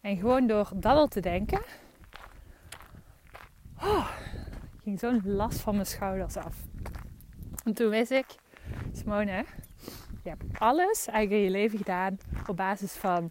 En 0.01 0.17
gewoon 0.17 0.47
door 0.47 0.71
dat 0.75 0.97
al 0.97 1.07
te 1.07 1.21
denken, 1.21 1.63
oh, 3.83 4.11
ging 4.83 4.99
zo'n 4.99 5.23
last 5.25 5.61
van 5.61 5.75
mijn 5.75 5.87
schouders 5.87 6.37
af. 6.37 6.57
En 7.65 7.75
toen 7.75 7.91
wist 7.91 8.11
ik, 8.11 8.27
Simone, 8.93 9.45
je 10.23 10.29
hebt 10.29 10.59
alles 10.59 11.07
eigenlijk 11.07 11.31
in 11.31 11.45
je 11.45 11.51
leven 11.51 11.79
gedaan 11.79 12.19
op 12.47 12.57
basis 12.57 12.93
van 12.93 13.31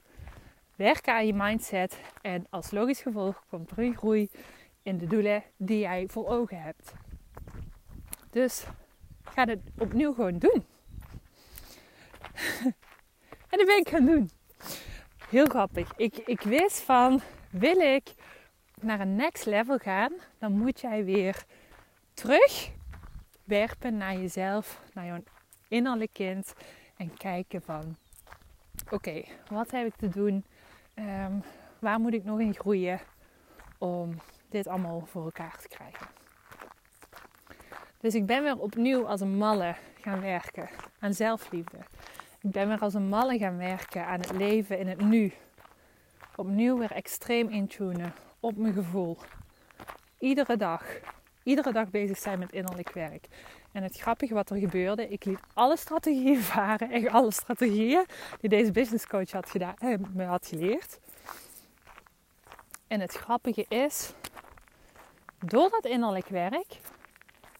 werken 0.76 1.14
aan 1.14 1.26
je 1.26 1.34
mindset. 1.34 2.00
En 2.22 2.46
als 2.50 2.72
logisch 2.72 3.02
gevolg 3.02 3.44
komt 3.50 3.72
er 3.72 3.80
een 3.80 3.98
groei 3.98 4.30
in 4.84 4.98
de 4.98 5.08
doelen 5.08 5.44
die 5.58 5.80
jij 5.80 6.08
voor 6.08 6.28
ogen 6.28 6.62
hebt. 6.62 6.94
Dus 8.30 8.66
ga 9.24 9.46
het 9.46 9.60
opnieuw 9.78 10.14
gewoon 10.14 10.40
doen. 10.40 10.66
en 13.56 13.66
dat 13.66 13.76
ben 13.76 13.80
ik 13.80 13.90
gaan 13.90 14.06
doen. 14.06 14.30
Heel 15.30 15.46
grappig. 15.46 15.92
Ik, 15.98 16.18
ik 16.18 16.42
wist 16.42 16.80
van, 16.80 17.22
wil 17.50 17.80
ik 17.80 18.14
naar 18.82 19.00
een 19.00 19.16
next 19.16 19.46
level 19.46 19.78
gaan, 19.78 20.12
dan 20.40 20.52
moet 20.52 20.82
jij 20.82 21.06
weer 21.06 21.44
terug 22.14 22.72
werpen 23.44 23.98
naar 23.98 24.16
jezelf, 24.16 24.82
naar 24.94 25.06
jouw 25.06 25.24
innerlijk 25.68 26.14
kind. 26.14 26.54
En 26.98 27.18
kijken 27.18 27.62
van, 27.62 27.96
oké, 28.90 29.24
wat 29.50 29.72
heb 29.72 29.86
ik 29.86 29.96
te 29.96 30.10
doen? 30.10 30.46
Um, 30.96 31.44
waar 31.80 32.00
moet 32.00 32.14
ik 32.14 32.24
nog 32.24 32.40
in 32.40 32.56
groeien 32.56 33.00
om 33.78 34.20
dit 34.50 34.68
allemaal 34.68 35.06
voor 35.06 35.24
elkaar 35.24 35.58
te 35.62 35.68
krijgen? 35.68 36.08
Dus 38.00 38.16
ik 38.16 38.26
ben 38.26 38.44
weer 38.44 38.58
opnieuw 38.58 39.08
als 39.08 39.22
een 39.22 39.38
malle 39.38 39.76
gaan 40.02 40.22
werken 40.22 40.70
aan 41.00 41.14
zelfliefde. 41.14 41.78
Ik 42.46 42.52
ben 42.52 42.68
weer 42.68 42.80
als 42.80 42.94
een 42.94 43.08
malle 43.08 43.38
gaan 43.38 43.58
werken 43.58 44.06
aan 44.06 44.20
het 44.20 44.32
leven 44.32 44.80
in 44.80 44.88
het 44.88 45.02
nu. 45.02 45.34
Opnieuw 46.36 46.78
weer 46.78 46.92
extreem 46.92 47.50
intunen 47.50 48.14
op 48.40 48.58
mijn 48.58 48.74
gevoel. 48.74 49.18
Iedere 50.20 50.58
dag. 50.58 50.84
Iedere 51.44 51.72
dag 51.72 51.90
bezig 51.90 52.18
zijn 52.18 52.40
met 52.40 52.52
innerlijk 52.52 52.92
werk. 52.92 53.28
En 53.72 53.84
het 53.84 53.98
grappige 53.98 54.34
wat 54.34 54.50
er 54.50 54.58
gebeurde, 54.58 55.08
ik 55.08 55.26
liet 55.26 55.40
alle 55.54 55.78
strategieën 55.78 56.42
varen, 56.54 56.92
echt 56.92 57.08
alle 57.08 57.32
strategieën 57.32 58.06
die 58.40 58.50
deze 58.50 58.72
business 58.72 59.08
coach 59.08 59.32
had 59.32 59.50
gedaan, 59.50 59.76
eh, 59.78 59.98
me 60.14 60.24
had 60.24 60.48
geleerd. 60.48 61.00
En 62.88 63.00
het 63.00 63.14
grappige 63.14 63.66
is, 63.68 64.14
door 65.46 65.70
dat 65.70 65.86
innerlijk 65.86 66.28
werk, 66.28 66.80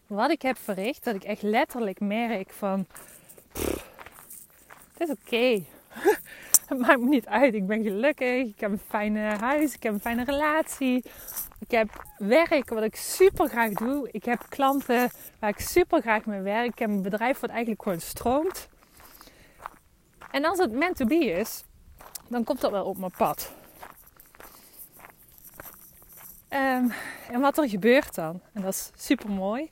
wat 0.08 0.32
ik 0.32 0.42
heb 0.42 0.58
verricht, 0.58 1.04
dat 1.04 1.16
ik 1.16 1.24
echt 1.24 1.42
letterlijk 1.42 2.00
merk 2.00 2.50
van, 2.50 2.88
het 4.98 5.10
is 5.10 5.16
oké. 5.16 5.64
het 6.68 6.80
maakt 6.80 7.00
me 7.00 7.08
niet 7.08 7.26
uit. 7.26 7.54
Ik 7.54 7.68
ben 7.68 7.84
gelukkig. 7.84 8.46
Ik 8.46 8.60
heb 8.60 8.72
een 8.72 8.82
fijne 8.88 9.20
huis. 9.20 9.74
Ik 9.74 9.84
heb 9.84 9.94
een 9.94 10.00
fijne 10.00 10.24
relatie. 10.24 11.04
Ik 11.60 11.72
heb 11.72 12.04
werk 12.18 12.70
wat 12.70 12.84
ik 12.84 12.96
super 12.96 13.48
graag 13.48 13.72
doe. 13.72 14.10
Ik 14.12 14.26
heb 14.26 14.46
klanten 14.50 15.10
waar 15.40 15.50
ik 15.50 15.60
super 15.60 16.02
graag 16.02 16.26
mee 16.26 16.42
werk. 16.42 16.68
Ik 16.72 16.80
heb 16.80 16.90
een 16.90 17.02
bedrijf 17.02 17.40
wat 17.40 17.50
eigenlijk 17.50 17.84
gewoon 17.84 18.00
stroomt. 18.00 18.68
En 20.32 20.46
als 20.46 20.58
het 20.58 20.72
meant 20.72 20.96
to 20.96 21.06
be 21.06 21.26
is, 21.26 21.64
dan 22.28 22.44
komt 22.44 22.62
dat 22.62 22.72
wel 22.72 22.86
op 22.86 22.98
mijn 22.98 23.14
pad. 23.18 23.52
Um, 26.50 26.92
en 27.32 27.40
wat 27.40 27.58
er 27.58 27.70
gebeurt 27.70 28.16
dan, 28.16 28.42
en 28.54 28.62
dat 28.62 28.74
is 28.74 28.92
super 28.96 29.30
mooi, 29.30 29.70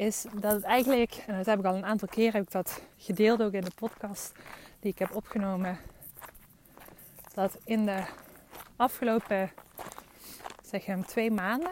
is 0.00 0.24
dat 0.32 0.52
het 0.52 0.62
eigenlijk, 0.62 1.24
en 1.26 1.36
dat 1.36 1.46
heb 1.46 1.58
ik 1.58 1.64
al 1.64 1.74
een 1.74 1.84
aantal 1.84 2.08
keer 2.08 2.32
heb 2.32 2.42
ik 2.42 2.50
dat 2.50 2.82
gedeeld 2.96 3.42
ook 3.42 3.52
in 3.52 3.60
de 3.60 3.74
podcast 3.74 4.32
die 4.78 4.92
ik 4.92 4.98
heb 4.98 5.14
opgenomen, 5.14 5.78
dat 7.34 7.58
in 7.64 7.86
de 7.86 8.04
afgelopen 8.76 9.50
zeg 10.62 10.86
hem 10.86 11.04
twee 11.04 11.30
maanden, 11.30 11.70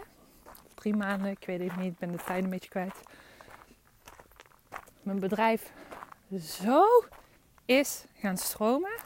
drie 0.75 0.97
maanden, 0.97 1.31
ik 1.31 1.47
weet 1.47 1.61
het 1.61 1.77
niet, 1.77 1.93
ik 1.93 1.99
ben 1.99 2.13
de 2.13 2.25
tijd 2.27 2.45
een 2.45 2.51
beetje 2.51 2.69
kwijt. 2.69 3.01
Mijn 5.03 5.21
bedrijf 5.21 5.73
zo 6.41 6.85
is 7.65 8.05
gaan 8.15 8.37
stromen. 8.37 8.97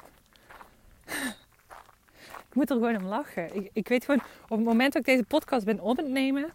ik 2.48 2.54
moet 2.54 2.70
er 2.70 2.76
gewoon 2.76 2.96
om 2.96 3.06
lachen. 3.06 3.54
Ik, 3.54 3.70
ik 3.72 3.88
weet 3.88 4.04
gewoon, 4.04 4.22
op 4.42 4.56
het 4.56 4.66
moment 4.66 4.92
dat 4.92 5.02
ik 5.02 5.08
deze 5.08 5.24
podcast 5.24 5.64
ben 5.64 5.80
op 5.80 5.96
het 5.96 6.08
nemen, 6.08 6.52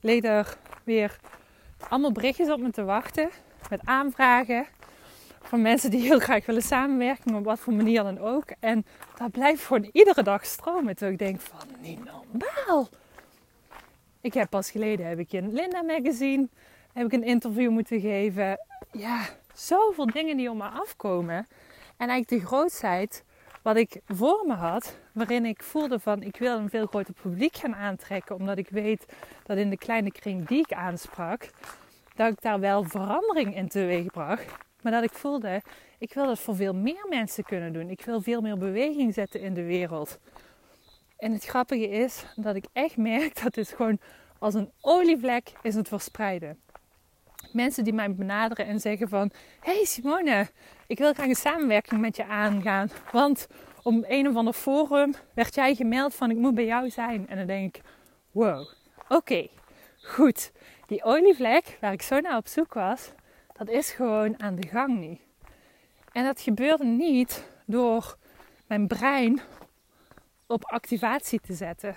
leed 0.00 0.24
er 0.24 0.56
weer 0.84 1.18
allemaal 1.88 2.12
berichtjes 2.12 2.50
op 2.50 2.60
me 2.60 2.70
te 2.70 2.84
wachten. 2.84 3.30
Met 3.70 3.80
aanvragen 3.84 4.66
van 5.42 5.62
mensen 5.62 5.90
die 5.90 6.00
heel 6.00 6.18
graag 6.18 6.46
willen 6.46 6.62
samenwerken, 6.62 7.34
op 7.34 7.44
wat 7.44 7.58
voor 7.58 7.72
manier 7.72 8.02
dan 8.02 8.18
ook. 8.18 8.44
En 8.60 8.86
dat 9.14 9.30
blijft 9.30 9.64
gewoon 9.64 9.88
iedere 9.92 10.22
dag 10.22 10.46
stromen. 10.46 10.96
Terwijl 10.96 11.12
ik 11.12 11.18
denk 11.18 11.40
van, 11.40 11.68
niet 11.80 12.00
normaal. 12.04 12.88
Ik 14.20 14.34
heb 14.34 14.50
pas 14.50 14.70
geleden, 14.70 15.06
heb 15.06 15.18
ik 15.18 15.32
in 15.32 15.52
Linda 15.52 15.82
Magazine, 15.82 16.48
heb 16.92 17.06
ik 17.06 17.12
een 17.12 17.24
interview 17.24 17.70
moeten 17.70 18.00
geven. 18.00 18.58
Ja, 18.92 19.28
zoveel 19.54 20.06
dingen 20.06 20.36
die 20.36 20.50
om 20.50 20.56
me 20.56 20.68
afkomen. 20.68 21.46
En 21.96 22.08
eigenlijk 22.08 22.28
de 22.28 22.46
grootheid 22.46 23.24
wat 23.62 23.76
ik 23.76 24.00
voor 24.06 24.44
me 24.46 24.54
had, 24.54 24.96
waarin 25.12 25.44
ik 25.44 25.62
voelde 25.62 25.98
van 25.98 26.22
ik 26.22 26.36
wil 26.36 26.58
een 26.58 26.70
veel 26.70 26.86
groter 26.86 27.14
publiek 27.14 27.56
gaan 27.56 27.74
aantrekken, 27.74 28.34
omdat 28.34 28.58
ik 28.58 28.68
weet 28.68 29.06
dat 29.44 29.56
in 29.56 29.70
de 29.70 29.78
kleine 29.78 30.12
kring 30.12 30.46
die 30.46 30.58
ik 30.58 30.72
aansprak, 30.72 31.50
dat 32.14 32.32
ik 32.32 32.42
daar 32.42 32.60
wel 32.60 32.84
verandering 32.84 33.56
in 33.56 33.68
teweeg 33.68 34.06
bracht. 34.06 34.52
Maar 34.82 34.92
dat 34.92 35.02
ik 35.02 35.12
voelde, 35.12 35.62
ik 35.98 36.14
wil 36.14 36.26
dat 36.26 36.38
voor 36.38 36.56
veel 36.56 36.74
meer 36.74 37.06
mensen 37.08 37.44
kunnen 37.44 37.72
doen. 37.72 37.90
Ik 37.90 38.04
wil 38.04 38.20
veel 38.20 38.40
meer 38.40 38.58
beweging 38.58 39.14
zetten 39.14 39.40
in 39.40 39.54
de 39.54 39.64
wereld. 39.64 40.18
En 41.16 41.32
het 41.32 41.44
grappige 41.44 41.88
is 41.88 42.24
dat 42.36 42.54
ik 42.54 42.64
echt 42.72 42.96
merk 42.96 43.42
dat 43.42 43.54
dit 43.54 43.68
gewoon 43.68 43.98
als 44.38 44.54
een 44.54 44.72
olievlek 44.80 45.52
is 45.62 45.74
het 45.74 45.88
verspreiden. 45.88 46.60
Mensen 47.52 47.84
die 47.84 47.92
mij 47.92 48.14
benaderen 48.14 48.66
en 48.66 48.80
zeggen 48.80 49.08
van... 49.08 49.30
Hey 49.60 49.84
Simone, 49.84 50.48
ik 50.86 50.98
wil 50.98 51.12
graag 51.12 51.28
een 51.28 51.34
samenwerking 51.34 52.00
met 52.00 52.16
je 52.16 52.24
aangaan. 52.26 52.90
Want 53.12 53.46
op 53.82 54.04
een 54.08 54.28
of 54.28 54.36
ander 54.36 54.52
forum 54.52 55.14
werd 55.34 55.54
jij 55.54 55.74
gemeld 55.74 56.14
van 56.14 56.30
ik 56.30 56.36
moet 56.36 56.54
bij 56.54 56.66
jou 56.66 56.90
zijn. 56.90 57.28
En 57.28 57.36
dan 57.36 57.46
denk 57.46 57.76
ik, 57.76 57.82
wow, 58.30 58.68
oké, 59.08 59.48
goed. 60.02 60.52
Die 60.86 61.04
olievlek 61.04 61.78
waar 61.80 61.92
ik 61.92 62.02
zo 62.02 62.20
naar 62.20 62.36
op 62.36 62.46
zoek 62.46 62.74
was, 62.74 63.12
dat 63.52 63.68
is 63.68 63.90
gewoon 63.90 64.42
aan 64.42 64.54
de 64.54 64.66
gang 64.66 64.98
nu. 64.98 65.18
En 66.12 66.24
dat 66.24 66.40
gebeurde 66.40 66.84
niet 66.84 67.44
door 67.66 68.16
mijn 68.66 68.86
brein 68.86 69.40
op 70.46 70.64
activatie 70.64 71.40
te 71.40 71.54
zetten. 71.54 71.96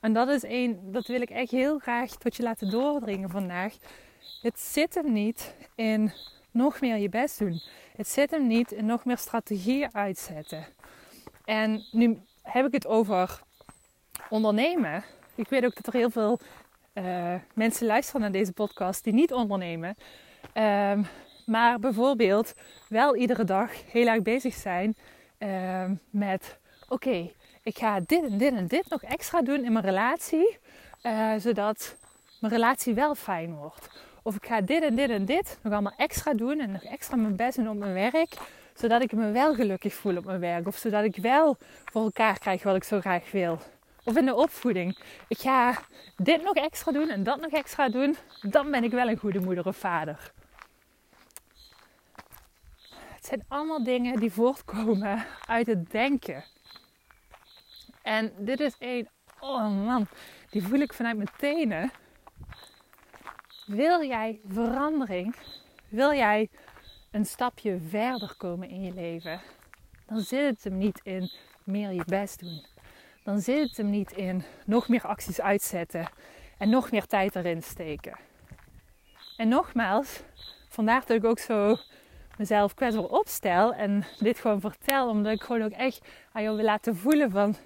En 0.00 0.12
dat 0.12 0.28
is 0.28 0.44
één, 0.44 0.92
dat 0.92 1.06
wil 1.06 1.20
ik 1.20 1.30
echt 1.30 1.50
heel 1.50 1.78
graag 1.78 2.10
tot 2.10 2.36
je 2.36 2.42
laten 2.42 2.70
doordringen 2.70 3.30
vandaag. 3.30 3.76
Het 4.42 4.60
zit 4.60 4.94
hem 4.94 5.12
niet 5.12 5.54
in 5.74 6.12
nog 6.50 6.80
meer 6.80 6.96
je 6.96 7.08
best 7.08 7.38
doen. 7.38 7.60
Het 7.96 8.08
zit 8.08 8.30
hem 8.30 8.46
niet 8.46 8.72
in 8.72 8.86
nog 8.86 9.04
meer 9.04 9.18
strategieën 9.18 9.94
uitzetten. 9.94 10.66
En 11.44 11.84
nu 11.92 12.18
heb 12.42 12.66
ik 12.66 12.72
het 12.72 12.86
over 12.86 13.40
ondernemen. 14.28 15.04
Ik 15.34 15.48
weet 15.48 15.64
ook 15.64 15.74
dat 15.74 15.86
er 15.86 15.92
heel 15.92 16.10
veel 16.10 16.40
uh, 16.94 17.34
mensen 17.54 17.86
luisteren 17.86 18.20
naar 18.20 18.32
deze 18.32 18.52
podcast 18.52 19.04
die 19.04 19.12
niet 19.12 19.32
ondernemen. 19.32 19.96
Um, 20.54 21.06
maar 21.46 21.78
bijvoorbeeld 21.78 22.54
wel 22.88 23.16
iedere 23.16 23.44
dag 23.44 23.70
heel 23.92 24.06
erg 24.06 24.22
bezig 24.22 24.54
zijn 24.54 24.96
um, 25.38 26.00
met: 26.10 26.58
oké, 26.88 27.30
ik 27.62 27.78
ga 27.78 28.00
dit 28.00 28.24
en 28.24 28.38
dit 28.38 28.52
en 28.52 28.66
dit 28.66 28.88
nog 28.88 29.02
extra 29.02 29.42
doen 29.42 29.64
in 29.64 29.72
mijn 29.72 29.84
relatie, 29.84 30.58
uh, 31.02 31.32
zodat 31.38 31.96
mijn 32.40 32.52
relatie 32.52 32.94
wel 32.94 33.14
fijn 33.14 33.54
wordt. 33.54 33.88
Of 34.30 34.36
ik 34.36 34.46
ga 34.46 34.60
dit 34.60 34.82
en 34.82 34.94
dit 34.94 35.10
en 35.10 35.24
dit 35.24 35.58
nog 35.62 35.72
allemaal 35.72 35.92
extra 35.96 36.34
doen 36.34 36.60
en 36.60 36.70
nog 36.70 36.82
extra 36.82 37.16
mijn 37.16 37.36
best 37.36 37.56
doen 37.56 37.68
op 37.68 37.76
mijn 37.76 37.92
werk, 37.92 38.34
zodat 38.74 39.02
ik 39.02 39.12
me 39.12 39.30
wel 39.30 39.54
gelukkig 39.54 39.94
voel 39.94 40.16
op 40.16 40.24
mijn 40.24 40.40
werk. 40.40 40.66
Of 40.66 40.76
zodat 40.76 41.04
ik 41.04 41.16
wel 41.16 41.56
voor 41.84 42.02
elkaar 42.02 42.38
krijg 42.38 42.62
wat 42.62 42.76
ik 42.76 42.84
zo 42.84 43.00
graag 43.00 43.30
wil. 43.30 43.58
Of 44.04 44.16
in 44.16 44.24
de 44.24 44.34
opvoeding. 44.34 44.98
Ik 45.28 45.38
ga 45.38 45.78
dit 46.16 46.42
nog 46.42 46.54
extra 46.54 46.92
doen 46.92 47.08
en 47.08 47.22
dat 47.22 47.40
nog 47.40 47.50
extra 47.50 47.88
doen. 47.88 48.16
Dan 48.40 48.70
ben 48.70 48.84
ik 48.84 48.90
wel 48.90 49.08
een 49.08 49.16
goede 49.16 49.40
moeder 49.40 49.66
of 49.66 49.76
vader. 49.76 50.32
Het 52.90 53.26
zijn 53.26 53.44
allemaal 53.48 53.84
dingen 53.84 54.20
die 54.20 54.32
voortkomen 54.32 55.24
uit 55.46 55.66
het 55.66 55.90
denken. 55.90 56.44
En 58.02 58.32
dit 58.38 58.60
is 58.60 58.74
één, 58.78 59.08
oh 59.40 59.84
man, 59.84 60.06
die 60.50 60.62
voel 60.62 60.80
ik 60.80 60.92
vanuit 60.92 61.16
mijn 61.16 61.30
tenen. 61.36 61.90
Wil 63.70 64.04
jij 64.04 64.40
verandering? 64.48 65.34
Wil 65.88 66.12
jij 66.12 66.48
een 67.10 67.24
stapje 67.24 67.78
verder 67.88 68.34
komen 68.36 68.68
in 68.68 68.82
je 68.82 68.94
leven? 68.94 69.40
Dan 70.06 70.20
zit 70.20 70.46
het 70.46 70.64
hem 70.64 70.78
niet 70.78 71.00
in 71.02 71.30
meer 71.64 71.92
je 71.92 72.02
best 72.06 72.40
doen. 72.40 72.64
Dan 73.24 73.40
zit 73.40 73.68
het 73.68 73.76
hem 73.76 73.90
niet 73.90 74.12
in 74.12 74.42
nog 74.66 74.88
meer 74.88 75.06
acties 75.06 75.40
uitzetten 75.40 76.08
en 76.58 76.70
nog 76.70 76.90
meer 76.90 77.06
tijd 77.06 77.36
erin 77.36 77.62
steken. 77.62 78.18
En 79.36 79.48
nogmaals, 79.48 80.22
vandaar 80.68 81.00
dat 81.06 81.16
ik 81.16 81.24
ook 81.24 81.38
zo 81.38 81.76
mezelf 82.38 82.74
kwetsbaar 82.74 83.04
opstel 83.04 83.74
en 83.74 84.04
dit 84.18 84.38
gewoon 84.38 84.60
vertel, 84.60 85.08
omdat 85.08 85.32
ik 85.32 85.42
gewoon 85.42 85.62
ook 85.62 85.72
echt 85.72 86.06
aan 86.32 86.42
jou 86.42 86.56
wil 86.56 86.64
laten 86.64 86.96
voelen 86.96 87.30
van 87.30 87.56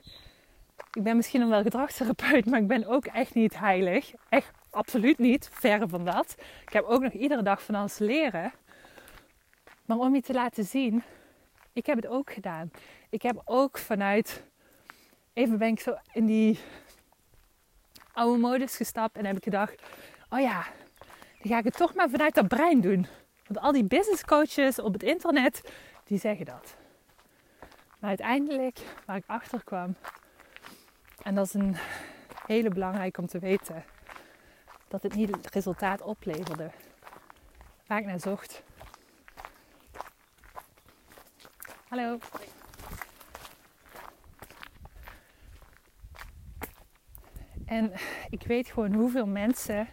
ik 0.93 1.03
ben 1.03 1.17
misschien 1.17 1.41
een 1.41 1.49
wel 1.49 1.63
gedragstherapeut, 1.63 2.47
maar 2.47 2.61
ik 2.61 2.67
ben 2.67 2.87
ook 2.87 3.07
echt 3.07 3.35
niet 3.35 3.59
heilig. 3.59 4.13
Echt 4.29 4.51
absoluut 4.71 5.19
niet, 5.19 5.49
verre 5.53 5.89
van 5.89 6.05
dat. 6.05 6.35
Ik 6.67 6.73
heb 6.73 6.85
ook 6.85 7.03
nog 7.03 7.13
iedere 7.13 7.43
dag 7.43 7.63
van 7.63 7.75
alles 7.75 7.99
leren. 7.99 8.53
Maar 9.85 9.99
om 9.99 10.15
je 10.15 10.21
te 10.21 10.33
laten 10.33 10.65
zien, 10.65 11.03
ik 11.73 11.87
heb 11.87 11.97
het 11.97 12.07
ook 12.07 12.33
gedaan. 12.33 12.71
Ik 13.11 13.23
heb 13.23 13.43
ook 13.45 13.79
vanuit, 13.79 14.45
even 15.33 15.59
ben 15.59 15.69
ik 15.69 15.81
zo 15.81 15.97
in 16.13 16.27
die 16.27 16.59
oude 18.13 18.39
modus 18.39 18.77
gestapt 18.77 19.17
en 19.17 19.25
heb 19.25 19.37
ik 19.37 19.45
gedacht, 19.45 19.83
oh 20.31 20.41
ja, 20.41 20.65
dan 21.39 21.53
ga 21.53 21.59
ik 21.59 21.65
het 21.65 21.77
toch 21.77 21.95
maar 21.95 22.11
vanuit 22.11 22.35
dat 22.35 22.49
brein 22.49 22.81
doen. 22.81 23.07
Want 23.47 23.67
al 23.67 23.73
die 23.73 23.85
business 23.85 24.25
coaches 24.25 24.79
op 24.79 24.93
het 24.93 25.03
internet, 25.03 25.73
die 26.05 26.19
zeggen 26.19 26.47
dat. 26.47 26.77
Maar 27.99 28.09
uiteindelijk, 28.09 28.79
waar 29.07 29.17
ik 29.17 29.25
achter 29.27 29.65
kwam, 29.65 29.97
en 31.25 31.35
dat 31.35 31.47
is 31.47 31.55
een 31.55 31.77
hele 32.47 32.69
belangrijke 32.69 33.21
om 33.21 33.27
te 33.27 33.39
weten, 33.39 33.85
dat 34.89 35.03
het 35.03 35.15
niet 35.15 35.31
het 35.31 35.55
resultaat 35.55 36.03
opleverde 36.03 36.71
waar 37.87 37.99
ik 37.99 38.07
naar 38.07 38.21
zocht. 38.21 38.63
Hallo. 41.89 42.19
En 47.67 47.93
ik 48.31 48.43
weet 48.47 48.69
gewoon 48.69 48.93
hoeveel 48.93 49.27
mensen 49.27 49.89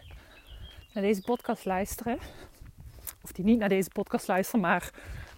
naar 0.92 1.02
deze 1.02 1.22
podcast 1.22 1.64
luisteren. 1.64 2.18
Of 3.22 3.32
die 3.32 3.44
niet 3.44 3.58
naar 3.58 3.68
deze 3.68 3.90
podcast 3.90 4.26
luisteren, 4.26 4.60
maar 4.60 4.90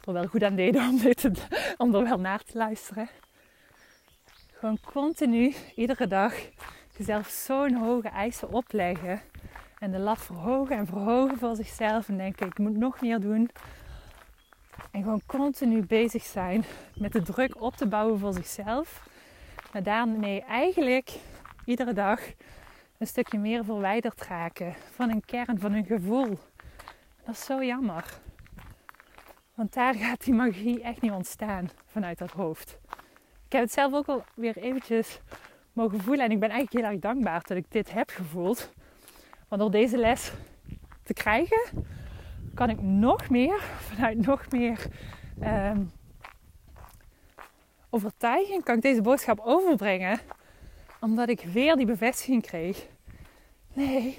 er 0.04 0.12
wel 0.12 0.26
goed 0.26 0.42
aan 0.42 0.54
deden 0.54 0.88
om, 0.88 1.00
om 1.76 1.94
er 1.94 2.04
wel 2.04 2.18
naar 2.18 2.42
te 2.42 2.58
luisteren. 2.58 3.08
Gewoon 4.64 4.92
continu, 4.92 5.54
iedere 5.74 6.06
dag, 6.06 6.34
jezelf 6.96 7.28
zo'n 7.28 7.74
hoge 7.74 8.08
eisen 8.08 8.52
opleggen. 8.52 9.20
En 9.78 9.90
de 9.90 9.98
lat 9.98 10.18
verhogen 10.18 10.76
en 10.76 10.86
verhogen 10.86 11.38
voor 11.38 11.56
zichzelf. 11.56 12.08
En 12.08 12.16
denken, 12.16 12.46
ik 12.46 12.58
moet 12.58 12.76
nog 12.76 13.00
meer 13.00 13.20
doen. 13.20 13.50
En 14.90 15.02
gewoon 15.02 15.22
continu 15.26 15.86
bezig 15.86 16.22
zijn 16.22 16.64
met 16.94 17.12
de 17.12 17.22
druk 17.22 17.60
op 17.60 17.76
te 17.76 17.86
bouwen 17.86 18.18
voor 18.18 18.32
zichzelf. 18.32 19.08
Maar 19.72 19.82
daarmee 19.82 20.42
eigenlijk 20.42 21.10
iedere 21.64 21.92
dag 21.92 22.20
een 22.98 23.06
stukje 23.06 23.38
meer 23.38 23.64
verwijderd 23.64 24.22
raken 24.22 24.74
van 24.94 25.10
een 25.10 25.24
kern, 25.24 25.58
van 25.58 25.72
een 25.72 25.86
gevoel. 25.86 26.38
Dat 27.24 27.34
is 27.34 27.44
zo 27.44 27.64
jammer. 27.64 28.20
Want 29.54 29.72
daar 29.72 29.94
gaat 29.94 30.24
die 30.24 30.34
magie 30.34 30.82
echt 30.82 31.00
niet 31.00 31.12
ontstaan 31.12 31.70
vanuit 31.86 32.18
dat 32.18 32.30
hoofd. 32.30 32.78
Ik 33.54 33.60
heb 33.60 33.68
het 33.68 33.78
zelf 33.78 33.92
ook 33.92 34.06
al 34.06 34.24
weer 34.34 34.56
eventjes 34.56 35.20
mogen 35.72 36.00
voelen. 36.00 36.24
En 36.24 36.30
ik 36.30 36.40
ben 36.40 36.50
eigenlijk 36.50 36.84
heel 36.84 36.92
erg 36.92 37.00
dankbaar 37.00 37.42
dat 37.42 37.56
ik 37.56 37.64
dit 37.68 37.92
heb 37.92 38.10
gevoeld. 38.10 38.70
Want 39.48 39.60
door 39.60 39.70
deze 39.70 39.96
les 39.96 40.32
te 41.02 41.12
krijgen, 41.12 41.60
kan 42.54 42.70
ik 42.70 42.82
nog 42.82 43.30
meer, 43.30 43.60
vanuit 43.60 44.26
nog 44.26 44.50
meer 44.50 44.86
um, 45.42 45.90
overtuiging, 47.90 48.64
kan 48.64 48.76
ik 48.76 48.82
deze 48.82 49.02
boodschap 49.02 49.40
overbrengen. 49.44 50.20
Omdat 51.00 51.28
ik 51.28 51.40
weer 51.40 51.76
die 51.76 51.86
bevestiging 51.86 52.42
kreeg. 52.42 52.86
Nee, 53.72 54.18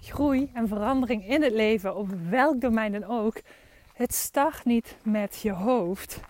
groei 0.00 0.50
en 0.54 0.68
verandering 0.68 1.28
in 1.28 1.42
het 1.42 1.52
leven, 1.52 1.96
op 1.96 2.08
welk 2.28 2.60
domein 2.60 2.92
dan 2.92 3.04
ook, 3.04 3.40
het 3.94 4.14
start 4.14 4.64
niet 4.64 4.96
met 5.02 5.40
je 5.40 5.52
hoofd. 5.52 6.20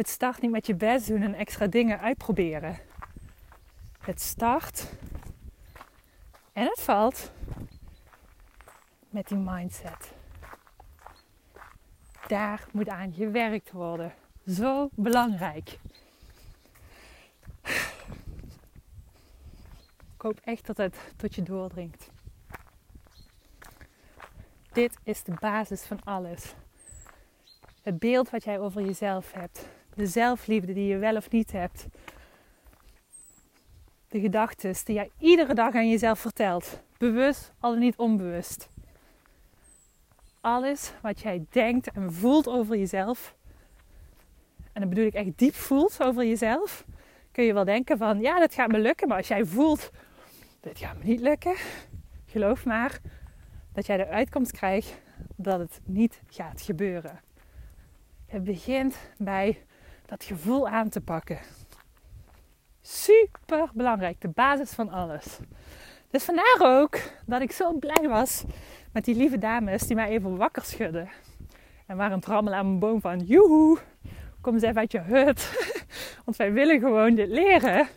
Het 0.00 0.08
start 0.08 0.40
niet 0.40 0.50
met 0.50 0.66
je 0.66 0.74
best 0.74 1.06
doen 1.06 1.22
en 1.22 1.34
extra 1.34 1.66
dingen 1.66 2.00
uitproberen. 2.00 2.78
Het 3.98 4.20
start 4.20 4.92
en 6.52 6.64
het 6.64 6.80
valt 6.80 7.32
met 9.08 9.28
die 9.28 9.36
mindset. 9.38 10.12
Daar 12.26 12.66
moet 12.72 12.88
aan 12.88 13.12
gewerkt 13.12 13.70
worden. 13.70 14.14
Zo 14.46 14.88
belangrijk. 14.94 15.78
Ik 20.14 20.20
hoop 20.22 20.40
echt 20.44 20.66
dat 20.66 20.76
het 20.76 20.96
tot 21.16 21.34
je 21.34 21.42
doordringt. 21.42 22.10
Dit 24.72 24.98
is 25.02 25.22
de 25.22 25.34
basis 25.40 25.82
van 25.82 26.04
alles. 26.04 26.54
Het 27.82 27.98
beeld 27.98 28.30
wat 28.30 28.44
jij 28.44 28.58
over 28.58 28.82
jezelf 28.82 29.32
hebt. 29.32 29.78
De 30.00 30.06
zelfliefde 30.06 30.72
die 30.72 30.86
je 30.86 30.98
wel 30.98 31.16
of 31.16 31.30
niet 31.30 31.52
hebt. 31.52 31.86
De 34.08 34.20
gedachten 34.20 34.74
die 34.84 34.94
jij 34.94 35.10
iedere 35.18 35.54
dag 35.54 35.74
aan 35.74 35.88
jezelf 35.88 36.18
vertelt. 36.18 36.80
Bewust, 36.98 37.52
al 37.58 37.74
niet 37.74 37.96
onbewust. 37.96 38.68
Alles 40.40 40.92
wat 41.02 41.20
jij 41.20 41.44
denkt 41.50 41.90
en 41.90 42.12
voelt 42.12 42.48
over 42.48 42.76
jezelf. 42.76 43.34
En 44.72 44.80
dan 44.80 44.88
bedoel 44.88 45.04
ik 45.04 45.14
echt 45.14 45.38
diep 45.38 45.54
voelt 45.54 46.02
over 46.02 46.24
jezelf. 46.24 46.84
Kun 47.32 47.44
je 47.44 47.52
wel 47.52 47.64
denken 47.64 47.98
van 47.98 48.20
ja, 48.20 48.38
dat 48.38 48.54
gaat 48.54 48.70
me 48.70 48.78
lukken. 48.78 49.08
Maar 49.08 49.16
als 49.16 49.28
jij 49.28 49.44
voelt, 49.44 49.90
dit 50.60 50.78
gaat 50.78 50.98
me 50.98 51.04
niet 51.04 51.20
lukken. 51.20 51.56
Geloof 52.26 52.64
maar 52.64 53.00
dat 53.72 53.86
jij 53.86 53.96
de 53.96 54.06
uitkomst 54.06 54.52
krijgt 54.52 55.00
dat 55.36 55.58
het 55.58 55.80
niet 55.84 56.20
gaat 56.28 56.60
gebeuren. 56.60 57.20
Het 58.26 58.44
begint 58.44 58.96
bij 59.18 59.64
dat 60.10 60.24
gevoel 60.24 60.68
aan 60.68 60.88
te 60.88 61.00
pakken. 61.00 61.38
Super 62.80 63.70
belangrijk, 63.74 64.20
de 64.20 64.28
basis 64.28 64.70
van 64.72 64.90
alles. 64.90 65.38
Dus 66.10 66.24
vandaar 66.24 66.58
ook 66.60 66.98
dat 67.26 67.40
ik 67.40 67.52
zo 67.52 67.72
blij 67.72 68.08
was 68.08 68.44
met 68.92 69.04
die 69.04 69.14
lieve 69.14 69.38
dames 69.38 69.82
die 69.82 69.96
mij 69.96 70.08
even 70.08 70.36
wakker 70.36 70.64
schudden. 70.64 71.08
En 71.86 71.96
waren 71.96 72.20
trammelen 72.20 72.58
aan 72.58 72.66
mijn 72.66 72.78
boom 72.78 73.00
van, 73.00 73.18
joehoe, 73.18 73.78
kom 74.40 74.54
eens 74.54 74.62
even 74.62 74.76
uit 74.76 74.92
je 74.92 74.98
hut. 75.00 75.68
Want 76.24 76.36
wij 76.36 76.52
willen 76.52 76.80
gewoon 76.80 77.14
dit 77.14 77.28
leren. 77.28 77.88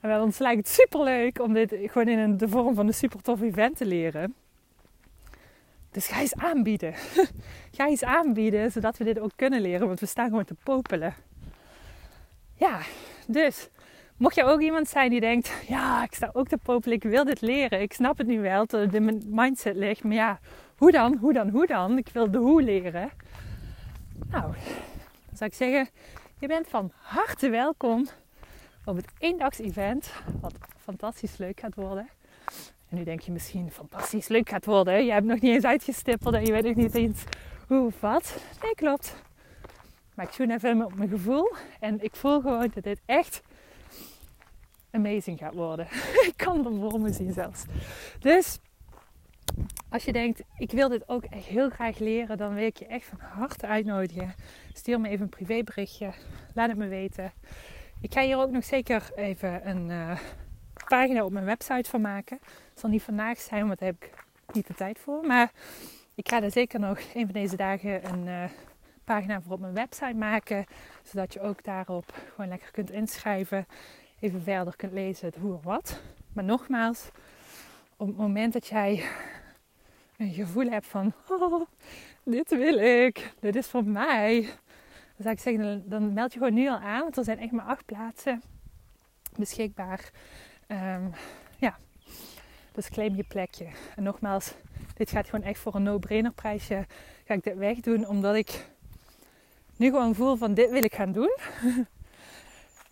En 0.00 0.20
ons 0.20 0.38
lijkt 0.38 0.58
het 0.58 0.68
super 0.68 1.02
leuk 1.02 1.40
om 1.40 1.52
dit 1.52 1.74
gewoon 1.80 2.08
in 2.08 2.36
de 2.36 2.48
vorm 2.48 2.74
van 2.74 2.86
een 2.86 2.94
super 2.94 3.22
tof 3.22 3.40
event 3.40 3.76
te 3.76 3.86
leren. 3.86 4.34
Dus 5.90 6.06
ga 6.06 6.20
eens 6.20 6.34
aanbieden. 6.34 6.94
ga 7.76 7.86
eens 7.86 8.04
aanbieden, 8.04 8.70
zodat 8.72 8.96
we 8.96 9.04
dit 9.04 9.18
ook 9.18 9.32
kunnen 9.36 9.60
leren. 9.60 9.86
Want 9.86 10.00
we 10.00 10.06
staan 10.06 10.28
gewoon 10.28 10.44
te 10.44 10.56
popelen. 10.62 11.14
Ja, 12.58 12.80
dus 13.26 13.68
mocht 14.16 14.34
je 14.34 14.44
ook 14.44 14.60
iemand 14.60 14.88
zijn 14.88 15.10
die 15.10 15.20
denkt... 15.20 15.52
Ja, 15.68 16.02
ik 16.02 16.14
sta 16.14 16.30
ook 16.32 16.48
te 16.48 16.58
popelen. 16.58 16.96
Ik 16.96 17.02
wil 17.02 17.24
dit 17.24 17.40
leren. 17.40 17.80
Ik 17.80 17.92
snap 17.92 18.18
het 18.18 18.26
nu 18.26 18.40
wel, 18.40 18.66
dat 18.66 18.80
het 18.80 18.94
in 18.94 19.04
mijn 19.04 19.22
mindset 19.26 19.76
ligt. 19.76 20.04
Maar 20.04 20.14
ja, 20.14 20.38
hoe 20.76 20.92
dan? 20.92 21.16
Hoe 21.20 21.32
dan? 21.32 21.48
Hoe 21.48 21.66
dan? 21.66 21.98
Ik 21.98 22.08
wil 22.12 22.30
de 22.30 22.38
hoe 22.38 22.62
leren. 22.62 23.10
Nou, 24.30 24.42
dan 25.26 25.36
zou 25.36 25.50
ik 25.50 25.56
zeggen... 25.56 25.88
Je 26.40 26.46
bent 26.46 26.68
van 26.68 26.92
harte 26.94 27.48
welkom 27.48 28.06
op 28.84 28.96
het 28.96 29.06
eendags-event. 29.18 30.12
Wat 30.40 30.54
fantastisch 30.78 31.36
leuk 31.36 31.60
gaat 31.60 31.74
worden. 31.74 32.08
En 32.88 32.96
nu 32.96 33.04
denk 33.04 33.20
je 33.20 33.32
misschien 33.32 33.70
fantastisch 33.70 34.28
leuk 34.28 34.48
gaat 34.48 34.64
worden. 34.64 35.04
Je 35.04 35.12
hebt 35.12 35.26
nog 35.26 35.40
niet 35.40 35.54
eens 35.54 35.64
uitgestippeld 35.64 36.34
en 36.34 36.44
je 36.44 36.52
weet 36.52 36.64
nog 36.64 36.74
niet 36.74 36.94
eens 36.94 37.24
hoe 37.68 37.86
of 37.86 38.00
wat. 38.00 38.42
Nee, 38.62 38.74
klopt. 38.74 39.14
Maar 40.18 40.26
ik 40.26 40.32
zoen 40.32 40.50
even 40.50 40.84
op 40.84 40.94
mijn 40.94 41.08
gevoel. 41.08 41.54
En 41.80 42.02
ik 42.02 42.16
voel 42.16 42.40
gewoon 42.40 42.70
dat 42.74 42.84
dit 42.84 43.00
echt 43.06 43.42
amazing 44.90 45.38
gaat 45.38 45.54
worden. 45.54 45.86
ik 46.30 46.32
kan 46.36 46.64
het 46.64 46.74
voor 46.80 47.00
me 47.00 47.12
zien 47.12 47.32
zelfs. 47.32 47.64
Dus 48.20 48.58
als 49.88 50.04
je 50.04 50.12
denkt, 50.12 50.42
ik 50.56 50.70
wil 50.70 50.88
dit 50.88 51.08
ook 51.08 51.24
echt 51.24 51.44
heel 51.44 51.70
graag 51.70 51.98
leren, 51.98 52.36
dan 52.36 52.54
wil 52.54 52.64
ik 52.64 52.76
je 52.76 52.86
echt 52.86 53.04
van 53.04 53.18
harte 53.20 53.66
uitnodigen. 53.66 54.34
Stuur 54.72 55.00
me 55.00 55.08
even 55.08 55.22
een 55.22 55.28
privéberichtje. 55.28 56.12
Laat 56.54 56.68
het 56.68 56.78
me 56.78 56.88
weten. 56.88 57.32
Ik 58.00 58.12
ga 58.12 58.22
hier 58.22 58.38
ook 58.38 58.50
nog 58.50 58.64
zeker 58.64 59.10
even 59.14 59.68
een 59.68 59.90
uh, 59.90 60.18
pagina 60.88 61.24
op 61.24 61.32
mijn 61.32 61.44
website 61.44 61.90
van 61.90 62.00
maken. 62.00 62.38
Het 62.42 62.80
zal 62.80 62.90
niet 62.90 63.02
vandaag 63.02 63.38
zijn, 63.38 63.66
want 63.66 63.78
daar 63.78 63.88
heb 63.88 64.04
ik 64.04 64.24
niet 64.52 64.66
de 64.66 64.74
tijd 64.74 64.98
voor. 64.98 65.26
Maar 65.26 65.52
ik 66.14 66.28
ga 66.28 66.42
er 66.42 66.50
zeker 66.50 66.80
nog 66.80 66.98
een 67.14 67.24
van 67.24 67.32
deze 67.32 67.56
dagen 67.56 68.10
een 68.10 68.26
uh, 68.26 68.44
pagina 69.08 69.40
voor 69.40 69.52
op 69.52 69.60
mijn 69.60 69.74
website 69.74 70.14
maken. 70.14 70.64
Zodat 71.02 71.32
je 71.32 71.40
ook 71.40 71.64
daarop 71.64 72.14
gewoon 72.34 72.48
lekker 72.48 72.70
kunt 72.70 72.90
inschrijven. 72.90 73.66
Even 74.20 74.42
verder 74.42 74.76
kunt 74.76 74.92
lezen 74.92 75.26
het 75.26 75.36
hoe 75.36 75.54
en 75.54 75.62
wat. 75.62 76.00
Maar 76.32 76.44
nogmaals, 76.44 77.08
op 77.96 78.06
het 78.06 78.16
moment 78.16 78.52
dat 78.52 78.66
jij 78.66 79.04
een 80.16 80.32
gevoel 80.32 80.70
hebt 80.70 80.86
van... 80.86 81.12
Oh, 81.28 81.66
dit 82.24 82.50
wil 82.50 82.78
ik, 82.78 83.32
dit 83.40 83.56
is 83.56 83.66
voor 83.66 83.84
mij. 83.84 84.40
Dan 84.42 85.22
zou 85.22 85.34
ik 85.34 85.40
zeggen, 85.40 85.88
dan 85.88 86.12
meld 86.12 86.32
je 86.32 86.38
gewoon 86.38 86.54
nu 86.54 86.68
al 86.68 86.78
aan. 86.78 87.00
Want 87.00 87.16
er 87.16 87.24
zijn 87.24 87.38
echt 87.38 87.52
maar 87.52 87.66
acht 87.66 87.84
plaatsen 87.84 88.42
beschikbaar. 89.36 90.10
Um, 90.68 91.12
ja, 91.58 91.78
dus 92.72 92.88
claim 92.88 93.14
je 93.14 93.24
plekje. 93.24 93.66
En 93.96 94.02
nogmaals, 94.02 94.54
dit 94.94 95.10
gaat 95.10 95.28
gewoon 95.28 95.44
echt 95.44 95.60
voor 95.60 95.74
een 95.74 95.82
no-brainer 95.82 96.32
prijsje. 96.32 96.86
Ga 97.24 97.34
ik 97.34 97.42
dit 97.42 97.56
wegdoen 97.56 98.06
omdat 98.06 98.34
ik 98.34 98.66
nu 99.78 99.90
gewoon 99.90 100.14
voel 100.14 100.36
van 100.36 100.54
dit 100.54 100.70
wil 100.70 100.84
ik 100.84 100.94
gaan 100.94 101.12
doen. 101.12 101.36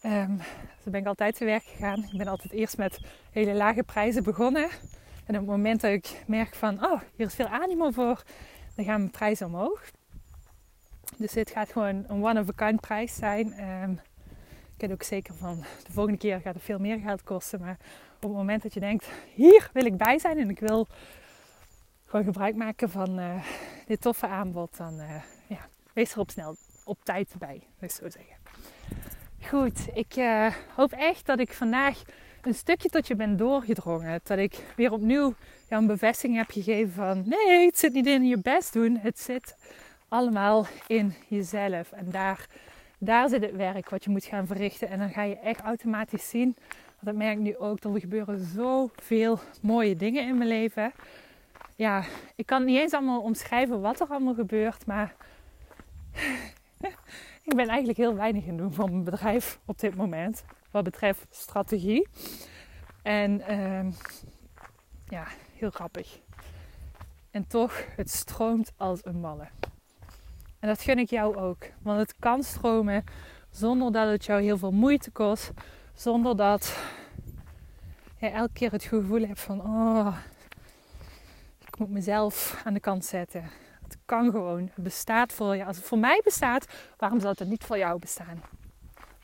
um, 0.05 0.41
zo 0.85 0.91
ben 0.91 1.01
ik 1.01 1.07
altijd 1.07 1.37
te 1.37 1.45
werk 1.45 1.65
gegaan. 1.65 2.09
Ik 2.13 2.19
ben 2.19 2.29
altijd 2.29 2.53
eerst 2.53 2.77
met 2.77 3.01
hele 3.31 3.55
lage 3.55 3.83
prijzen 3.83 4.23
begonnen. 4.23 4.69
En 5.25 5.35
op 5.35 5.41
het 5.41 5.47
moment 5.47 5.81
dat 5.81 5.91
ik 5.91 6.23
merk 6.27 6.55
van, 6.55 6.85
oh, 6.85 7.01
hier 7.17 7.27
is 7.27 7.35
veel 7.35 7.47
animo 7.47 7.91
voor, 7.91 8.23
dan 8.75 8.85
gaan 8.85 8.99
mijn 8.99 9.11
prijzen 9.11 9.47
omhoog. 9.47 9.91
Dus 11.17 11.33
dit 11.33 11.51
gaat 11.51 11.73
gewoon 11.73 12.05
een 12.07 12.25
one-of-a-kind 12.25 12.81
prijs 12.81 13.15
zijn. 13.15 13.71
Um, 13.83 14.01
ik 14.75 14.81
weet 14.83 14.93
ook 14.93 15.03
zeker 15.03 15.35
van 15.35 15.65
de 15.87 15.93
volgende 15.93 16.19
keer 16.19 16.41
gaat 16.41 16.55
het 16.55 16.63
veel 16.63 16.79
meer 16.79 16.99
geld 16.99 17.23
kosten. 17.23 17.61
Maar 17.61 17.77
op 18.17 18.23
het 18.23 18.33
moment 18.33 18.63
dat 18.63 18.75
je 18.75 18.81
denkt, 18.81 19.09
hier 19.35 19.71
wil 19.73 19.85
ik 19.85 19.97
bij 19.97 20.19
zijn 20.19 20.39
en 20.39 20.51
ik 20.51 20.59
wil 20.59 20.87
gewoon 22.05 22.25
gebruik 22.25 22.55
maken 22.55 22.91
van 22.91 23.19
uh, 23.19 23.45
dit 23.87 24.01
toffe 24.01 24.27
aanbod, 24.27 24.77
dan 24.77 25.01
uh, 25.01 25.23
ja, 25.47 25.69
wees 25.93 26.13
er 26.13 26.19
op 26.19 26.31
snel 26.31 26.57
op 26.87 27.05
tijd 27.05 27.35
bij, 27.39 27.63
ik 27.81 27.91
zo 27.91 28.11
zeggen. 28.11 28.37
Goed, 29.43 29.87
ik 29.95 30.17
uh, 30.17 30.55
hoop 30.75 30.93
echt 30.93 31.27
dat 31.27 31.39
ik 31.39 31.53
vandaag 31.53 32.03
een 32.43 32.55
stukje 32.55 32.89
tot 32.89 33.07
je 33.07 33.17
ben 33.17 33.37
doorgedrongen. 33.37 34.21
Dat 34.23 34.39
ik 34.39 34.65
weer 34.77 34.93
opnieuw 34.93 35.35
jou 35.69 35.83
een 35.83 35.89
bevestiging 35.89 36.37
heb 36.37 36.51
gegeven 36.51 36.93
van 36.93 37.23
nee, 37.27 37.67
het 37.67 37.79
zit 37.79 37.93
niet 37.93 38.07
in 38.07 38.27
je 38.27 38.39
best 38.39 38.73
doen. 38.73 38.97
Het 38.97 39.19
zit 39.19 39.57
allemaal 40.09 40.67
in 40.87 41.15
jezelf. 41.29 41.93
En 41.93 42.11
daar 42.11 42.47
daar 42.99 43.29
zit 43.29 43.43
het 43.43 43.57
werk 43.57 43.91
wat 43.91 44.05
je 44.05 44.11
moet 44.11 44.25
gaan 44.25 44.47
verrichten. 44.47 44.89
En 44.89 44.99
dan 44.99 45.11
ga 45.11 45.23
je 45.23 45.39
echt 45.39 45.61
automatisch 45.61 46.29
zien. 46.29 46.57
Want 46.87 47.01
dat 47.01 47.15
merk 47.15 47.39
nu 47.39 47.57
ook. 47.57 47.85
Er 47.85 48.01
gebeuren 48.01 48.45
zoveel 48.45 49.39
mooie 49.63 49.97
dingen 49.97 50.29
in 50.29 50.37
mijn 50.39 50.49
leven. 50.49 50.93
ja, 51.77 52.05
ik 52.35 52.47
kan 52.47 52.65
niet 52.65 52.79
eens 52.79 52.93
allemaal 52.93 53.21
omschrijven 53.21 53.81
wat 53.81 54.01
er 54.01 54.07
allemaal 54.07 54.35
gebeurt, 54.35 54.87
maar 54.87 55.15
ik 57.49 57.57
ben 57.57 57.69
eigenlijk 57.69 57.99
heel 57.99 58.15
weinig 58.15 58.45
in 58.45 58.57
doen 58.57 58.73
van 58.73 58.91
mijn 58.91 59.05
bedrijf 59.05 59.61
op 59.65 59.79
dit 59.79 59.97
moment. 59.97 60.45
Wat 60.71 60.85
betreft 60.85 61.27
strategie. 61.31 62.09
En 63.03 63.41
uh, 63.51 63.93
ja, 65.09 65.27
heel 65.53 65.71
grappig. 65.71 66.21
En 67.31 67.47
toch, 67.47 67.85
het 67.97 68.11
stroomt 68.11 68.73
als 68.77 69.05
een 69.05 69.21
malle. 69.21 69.49
En 70.59 70.69
dat 70.69 70.83
gun 70.83 70.99
ik 70.99 71.11
jou 71.11 71.37
ook. 71.37 71.65
Want 71.83 71.99
het 71.99 72.15
kan 72.19 72.43
stromen 72.43 73.05
zonder 73.51 73.93
dat 73.93 74.09
het 74.09 74.25
jou 74.25 74.43
heel 74.43 74.59
veel 74.59 74.73
moeite 74.73 75.11
kost. 75.11 75.51
Zonder 75.95 76.37
dat 76.37 76.79
je 78.19 78.27
elke 78.27 78.53
keer 78.53 78.73
het 78.73 78.85
gevoel 78.85 79.27
hebt 79.27 79.41
van... 79.41 79.61
Oh, 79.61 80.17
ik 81.67 81.79
moet 81.79 81.91
mezelf 81.91 82.63
aan 82.65 82.75
de 82.75 82.81
kant 82.81 83.05
zetten. 83.05 83.51
Kan 84.07 84.31
gewoon. 84.31 84.71
Het 84.75 84.85
bestaat 84.85 85.33
voor 85.33 85.57
je. 85.57 85.65
Als 85.65 85.77
het 85.77 85.87
voor 85.87 85.99
mij 85.99 86.21
bestaat, 86.25 86.67
waarom 86.97 87.21
zou 87.21 87.35
het 87.39 87.49
niet 87.49 87.65
voor 87.65 87.79
jou 87.79 87.99
bestaan? 87.99 88.43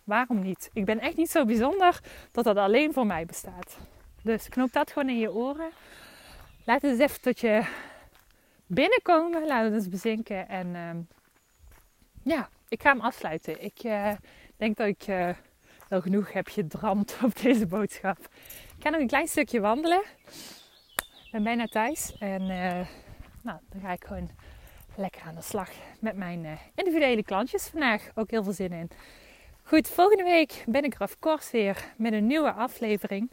Waarom 0.05 0.43
niet? 0.43 0.71
Ik 0.73 0.85
ben 0.85 1.01
echt 1.01 1.17
niet 1.17 1.31
zo 1.31 1.45
bijzonder 1.45 2.01
dat 2.33 2.45
dat 2.45 2.57
alleen 2.57 2.93
voor 2.93 3.07
mij 3.07 3.27
bestaat. 3.27 3.77
Dus 4.23 4.49
knoop 4.49 4.73
dat 4.73 4.93
gewoon 4.93 5.09
in 5.09 5.19
je 5.19 5.33
oren. 5.33 5.71
Laat 6.65 6.83
het 6.83 6.91
eens 6.91 7.01
even 7.01 7.21
tot 7.21 7.41
je 7.41 7.63
binnenkomen. 8.67 9.47
Laat 9.47 9.65
het 9.65 9.73
eens 9.73 9.89
bezinken. 9.89 10.49
En 10.49 10.67
uh, 10.67 10.91
ja, 12.23 12.49
ik 12.69 12.83
ga 12.83 12.91
hem 12.91 13.01
afsluiten. 13.01 13.63
Ik 13.65 13.85
uh, 13.85 14.13
denk 14.57 14.77
dat 14.77 14.87
ik 14.87 15.07
uh, 15.07 15.29
wel 15.89 16.01
genoeg 16.01 16.33
heb 16.33 16.49
gedramd 16.49 17.17
op 17.25 17.41
deze 17.41 17.67
boodschap. 17.67 18.19
Ik 18.77 18.83
ga 18.83 18.89
nog 18.89 19.01
een 19.01 19.07
klein 19.07 19.29
stukje 19.29 19.61
wandelen. 19.61 20.03
Ik 21.25 21.29
ben 21.31 21.43
bijna 21.43 21.67
thuis. 21.67 22.17
En 22.19 22.43
uh, 22.43 22.87
nou, 23.43 23.59
dan 23.69 23.81
ga 23.81 23.93
ik 23.93 24.05
gewoon 24.05 24.31
lekker 24.97 25.23
aan 25.27 25.35
de 25.35 25.43
slag 25.43 25.71
met 26.01 26.17
mijn 26.17 26.59
individuele 26.75 27.23
klantjes 27.23 27.67
vandaag. 27.67 28.11
Ook 28.15 28.31
heel 28.31 28.43
veel 28.43 28.53
zin 28.53 28.73
in. 28.73 28.91
Goed, 29.63 29.89
volgende 29.89 30.25
week 30.25 30.65
ben 30.67 30.85
ik 30.85 30.95
er 30.95 31.01
of 31.01 31.19
course 31.19 31.49
weer 31.53 31.85
met 31.97 32.13
een 32.13 32.27
nieuwe 32.27 32.53
aflevering. 32.53 33.31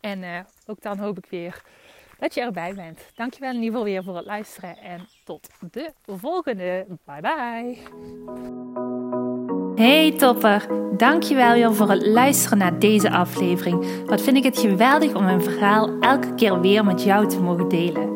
En 0.00 0.22
uh, 0.22 0.38
ook 0.66 0.80
dan 0.82 0.98
hoop 0.98 1.18
ik 1.18 1.26
weer 1.30 1.62
dat 2.18 2.34
je 2.34 2.40
erbij 2.40 2.74
bent. 2.74 3.00
Dankjewel 3.14 3.50
in 3.50 3.56
ieder 3.56 3.70
geval 3.70 3.84
weer 3.84 4.04
voor 4.04 4.16
het 4.16 4.26
luisteren 4.26 4.76
en 4.76 5.08
tot 5.24 5.48
de 5.70 5.92
volgende. 6.06 6.86
Bye 7.04 7.20
bye. 7.20 7.78
Hey 9.74 10.12
topper, 10.12 10.66
dankjewel 10.96 11.74
voor 11.74 11.90
het 11.90 12.06
luisteren 12.06 12.58
naar 12.58 12.78
deze 12.78 13.10
aflevering. 13.10 14.04
Wat 14.06 14.22
vind 14.22 14.36
ik 14.36 14.44
het 14.44 14.58
geweldig 14.58 15.14
om 15.14 15.24
mijn 15.24 15.42
verhaal 15.42 15.98
elke 16.00 16.34
keer 16.34 16.60
weer 16.60 16.84
met 16.84 17.02
jou 17.02 17.28
te 17.28 17.40
mogen 17.40 17.68
delen. 17.68 18.15